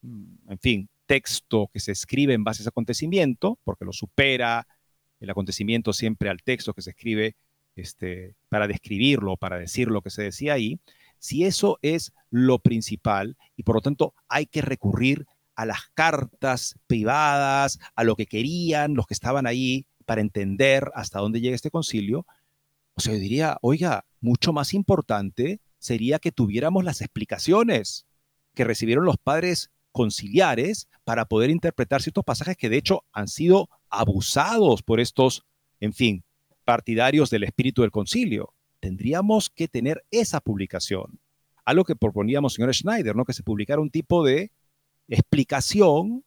[0.02, 4.68] mm, en fin, texto que se escribe en base a ese acontecimiento, porque lo supera
[5.20, 7.36] el acontecimiento siempre al texto que se escribe
[7.76, 10.80] este, para describirlo, para decir lo que se decía ahí,
[11.20, 15.26] si eso es lo principal y por lo tanto hay que recurrir
[15.58, 21.20] a las cartas privadas, a lo que querían los que estaban ahí para entender hasta
[21.20, 22.26] dónde llega este concilio,
[22.96, 28.06] o sea, yo diría, oiga, mucho más importante sería que tuviéramos las explicaciones
[28.54, 33.70] que recibieron los padres conciliares para poder interpretar ciertos pasajes que de hecho han sido
[33.90, 35.44] abusados por estos,
[35.80, 36.24] en fin,
[36.66, 38.54] partidarios del espíritu del concilio.
[38.80, 41.20] Tendríamos que tener esa publicación.
[41.66, 43.26] Algo que proponíamos, señor Schneider, ¿no?
[43.26, 44.52] que se publicara un tipo de
[45.16, 46.24] explicación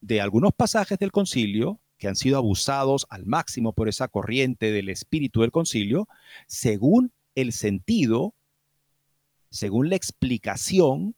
[0.00, 4.88] de algunos pasajes del concilio que han sido abusados al máximo por esa corriente del
[4.88, 6.08] espíritu del concilio,
[6.46, 8.34] según el sentido
[9.50, 11.14] según la explicación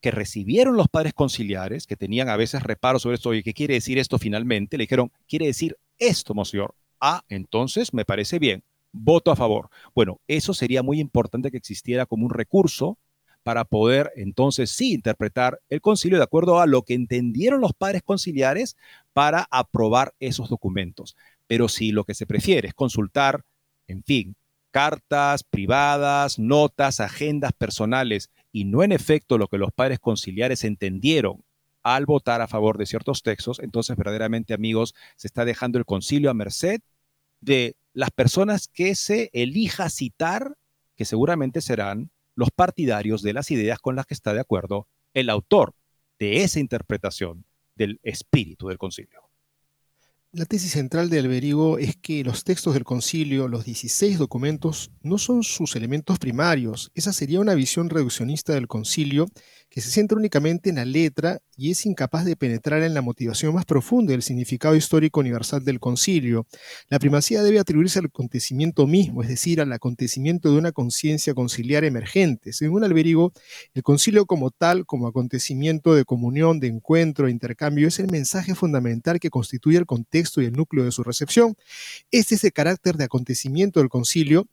[0.00, 3.74] que recibieron los padres conciliares, que tenían a veces reparos sobre esto, y ¿qué quiere
[3.74, 4.78] decir esto finalmente?
[4.78, 6.74] Le dijeron, quiere decir esto, monseñor.
[7.00, 8.62] Ah, entonces me parece bien,
[8.92, 9.70] voto a favor.
[9.94, 12.98] Bueno, eso sería muy importante que existiera como un recurso
[13.42, 18.02] para poder entonces sí interpretar el concilio de acuerdo a lo que entendieron los padres
[18.02, 18.76] conciliares
[19.12, 21.16] para aprobar esos documentos.
[21.46, 23.44] Pero si lo que se prefiere es consultar,
[23.86, 24.36] en fin,
[24.70, 31.42] cartas privadas, notas, agendas personales y no en efecto lo que los padres conciliares entendieron
[31.82, 36.30] al votar a favor de ciertos textos, entonces verdaderamente amigos se está dejando el concilio
[36.30, 36.80] a merced
[37.40, 40.56] de las personas que se elija citar,
[40.96, 45.28] que seguramente serán los partidarios de las ideas con las que está de acuerdo el
[45.28, 45.74] autor
[46.20, 49.28] de esa interpretación del espíritu del concilio.
[50.30, 55.18] La tesis central de Alberigo es que los textos del concilio, los 16 documentos, no
[55.18, 56.92] son sus elementos primarios.
[56.94, 59.26] Esa sería una visión reduccionista del concilio
[59.78, 63.54] que se centra únicamente en la letra y es incapaz de penetrar en la motivación
[63.54, 66.48] más profunda del significado histórico universal del concilio.
[66.88, 71.84] La primacía debe atribuirse al acontecimiento mismo, es decir, al acontecimiento de una conciencia conciliar
[71.84, 72.52] emergente.
[72.52, 73.32] Según Alberigo,
[73.72, 78.56] el concilio como tal, como acontecimiento de comunión, de encuentro, de intercambio, es el mensaje
[78.56, 81.54] fundamental que constituye el contexto y el núcleo de su recepción.
[82.10, 84.48] Este es el carácter de acontecimiento del concilio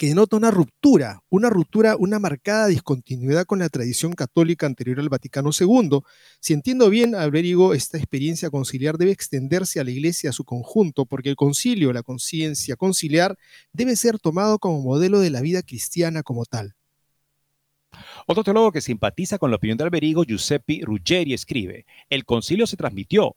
[0.00, 5.10] que denota una ruptura, una ruptura, una marcada discontinuidad con la tradición católica anterior al
[5.10, 6.00] Vaticano II.
[6.40, 11.04] Si entiendo bien, Alberigo, esta experiencia conciliar debe extenderse a la Iglesia a su conjunto,
[11.04, 13.36] porque el concilio, la conciencia conciliar,
[13.74, 16.76] debe ser tomado como modelo de la vida cristiana como tal.
[18.26, 22.78] Otro teólogo que simpatiza con la opinión de Alberigo, Giuseppe Ruggeri, escribe, el concilio se
[22.78, 23.34] transmitió.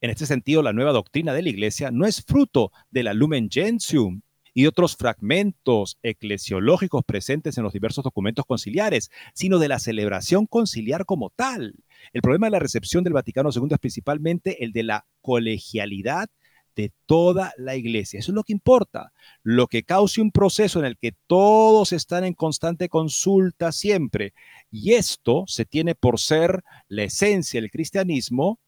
[0.00, 3.50] En este sentido, la nueva doctrina de la Iglesia no es fruto de la Lumen
[3.50, 4.22] Gentium,
[4.58, 11.04] y otros fragmentos eclesiológicos presentes en los diversos documentos conciliares, sino de la celebración conciliar
[11.04, 11.76] como tal.
[12.12, 16.28] El problema de la recepción del Vaticano II es principalmente el de la colegialidad
[16.74, 18.18] de toda la iglesia.
[18.18, 19.12] Eso es lo que importa.
[19.44, 24.34] Lo que cause un proceso en el que todos están en constante consulta siempre.
[24.72, 28.58] Y esto se tiene por ser la esencia del cristianismo,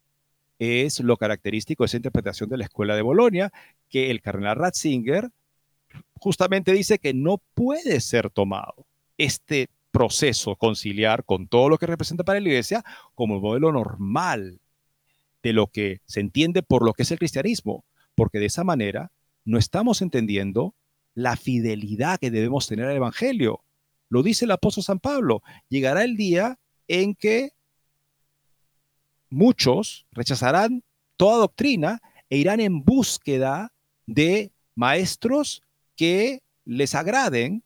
[0.61, 3.51] es lo característico de esa interpretación de la escuela de Bolonia,
[3.89, 5.33] que el cardenal Ratzinger
[6.15, 8.87] justamente dice que no puede ser tomado
[9.19, 12.85] este proceso conciliar con todo lo que representa para la iglesia
[13.15, 14.61] como el modelo normal
[15.43, 17.85] de lo que se entiende por lo que es el cristianismo,
[18.15, 19.11] porque de esa manera
[19.45, 20.75] no estamos entendiendo
[21.15, 23.65] la fidelidad que debemos tener al Evangelio.
[24.09, 27.53] Lo dice el apóstol San Pablo, llegará el día en que
[29.29, 30.83] muchos rechazarán
[31.17, 33.73] toda doctrina e irán en búsqueda
[34.07, 35.63] de maestros
[36.01, 37.63] que les agraden,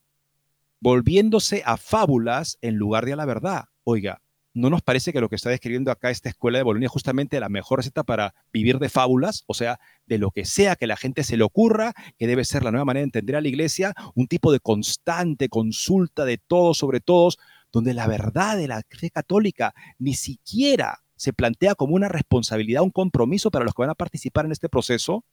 [0.80, 3.66] volviéndose a fábulas en lugar de a la verdad.
[3.84, 4.22] Oiga,
[4.54, 7.38] ¿no nos parece que lo que está describiendo acá esta escuela de Bolonia es justamente
[7.38, 9.44] la mejor receta para vivir de fábulas?
[9.46, 12.64] O sea, de lo que sea que la gente se le ocurra, que debe ser
[12.64, 16.76] la nueva manera de entender a la iglesia, un tipo de constante consulta de todos
[16.76, 17.38] sobre todos,
[17.70, 22.90] donde la verdad de la fe católica ni siquiera se plantea como una responsabilidad, un
[22.90, 25.24] compromiso para los que van a participar en este proceso.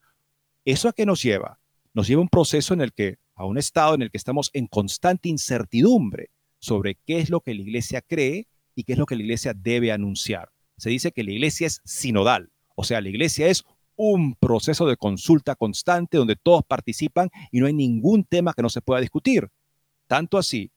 [0.65, 1.60] ¿Eso a qué nos lleva?
[1.93, 4.49] Nos lleva a un proceso en el que, a un estado en el que estamos
[4.53, 6.29] en constante incertidumbre
[6.59, 9.53] sobre qué es lo que la iglesia cree y qué es lo que la iglesia
[9.53, 10.49] debe anunciar.
[10.77, 13.63] Se dice que la iglesia es sinodal, o sea, la iglesia es
[13.95, 18.69] un proceso de consulta constante donde todos participan y no hay ningún tema que no
[18.69, 19.49] se pueda discutir.
[20.07, 20.71] Tanto así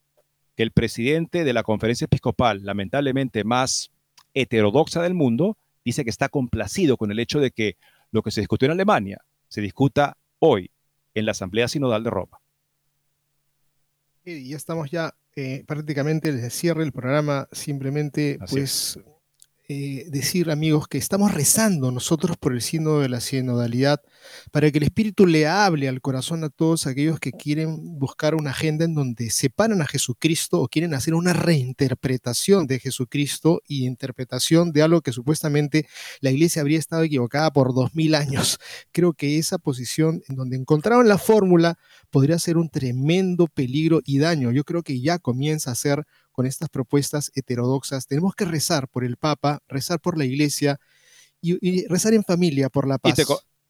[0.57, 3.91] que el presidente de la conferencia episcopal, lamentablemente más
[4.35, 7.77] heterodoxa del mundo, dice que está complacido con el hecho de que
[8.11, 10.71] lo que se discutió en Alemania se discuta hoy
[11.15, 12.41] en la Asamblea Sinodal de Roma.
[14.25, 18.99] Y ya estamos ya eh, prácticamente desde el cierre del programa, simplemente pues
[19.67, 24.03] eh, decir, amigos, que estamos rezando nosotros por el signo de la sinodalidad,
[24.51, 28.51] para que el Espíritu le hable al corazón a todos aquellos que quieren buscar una
[28.51, 34.71] agenda en donde separan a Jesucristo o quieren hacer una reinterpretación de Jesucristo y interpretación
[34.71, 35.89] de algo que supuestamente
[36.21, 38.59] la iglesia habría estado equivocada por dos mil años.
[38.93, 41.79] Creo que esa posición en donde encontraron la fórmula
[42.11, 44.51] podría ser un tremendo peligro y daño.
[44.53, 46.05] Yo creo que ya comienza a ser
[46.35, 48.09] con estas propuestas heterodoxas.
[48.09, 50.81] Tenemos que rezar por el Papa, rezar por la Iglesia
[51.41, 53.25] y, rezar en familia por la paz.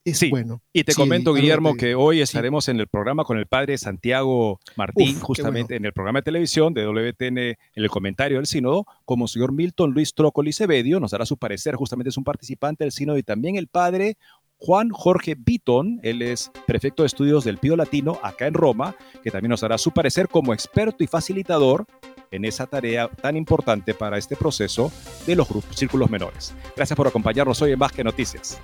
[0.05, 0.63] es bueno.
[0.73, 5.21] Y te comento, Guillermo, que hoy estaremos en el programa con el padre Santiago Martín,
[5.21, 9.53] justamente en el programa de televisión de WTN, en el comentario del sínodo, como señor
[9.53, 13.23] Milton Luis Trócoli Cebedio, nos dará su parecer, justamente es un participante del sínodo, y
[13.23, 14.17] también el padre
[14.57, 19.31] Juan Jorge Bitton, él es prefecto de estudios del Pío Latino acá en Roma, que
[19.31, 21.87] también nos dará su parecer como experto y facilitador
[22.35, 24.93] en esa tarea tan importante para este proceso
[25.27, 26.55] de los grupos, círculos menores.
[26.77, 28.59] Gracias por acompañarnos hoy en Más que Noticias.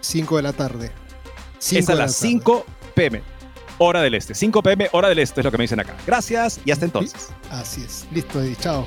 [0.00, 0.90] 5 de la tarde.
[1.70, 2.64] es a las 5
[2.94, 3.22] pm.
[3.78, 4.34] hora del este.
[4.34, 5.94] 5 pm, hora del este es lo que me dicen acá.
[6.06, 7.28] Gracias y hasta entonces.
[7.50, 8.06] Así es.
[8.12, 8.56] Listo, Eddie.
[8.56, 8.86] Chao.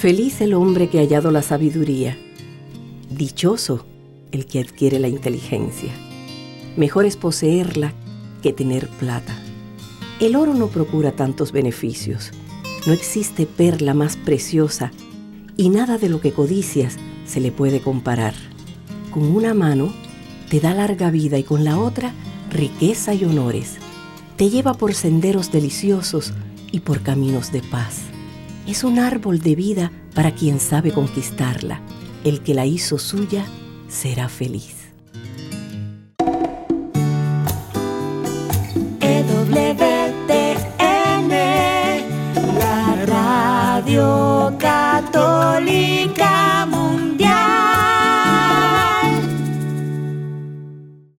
[0.00, 2.16] Feliz el hombre que ha hallado la sabiduría.
[3.10, 3.84] Dichoso
[4.32, 5.92] el que adquiere la inteligencia.
[6.74, 7.92] Mejor es poseerla
[8.42, 9.36] que tener plata.
[10.18, 12.30] El oro no procura tantos beneficios.
[12.86, 14.90] No existe perla más preciosa
[15.58, 16.96] y nada de lo que codicias
[17.26, 18.32] se le puede comparar.
[19.10, 19.92] Con una mano
[20.48, 22.14] te da larga vida y con la otra
[22.48, 23.76] riqueza y honores.
[24.36, 26.32] Te lleva por senderos deliciosos
[26.72, 28.09] y por caminos de paz
[28.70, 31.80] es un árbol de vida para quien sabe conquistarla.
[32.22, 33.44] El que la hizo suya
[33.88, 34.76] será feliz.
[39.00, 41.30] EWTN,
[42.58, 46.66] la radio católica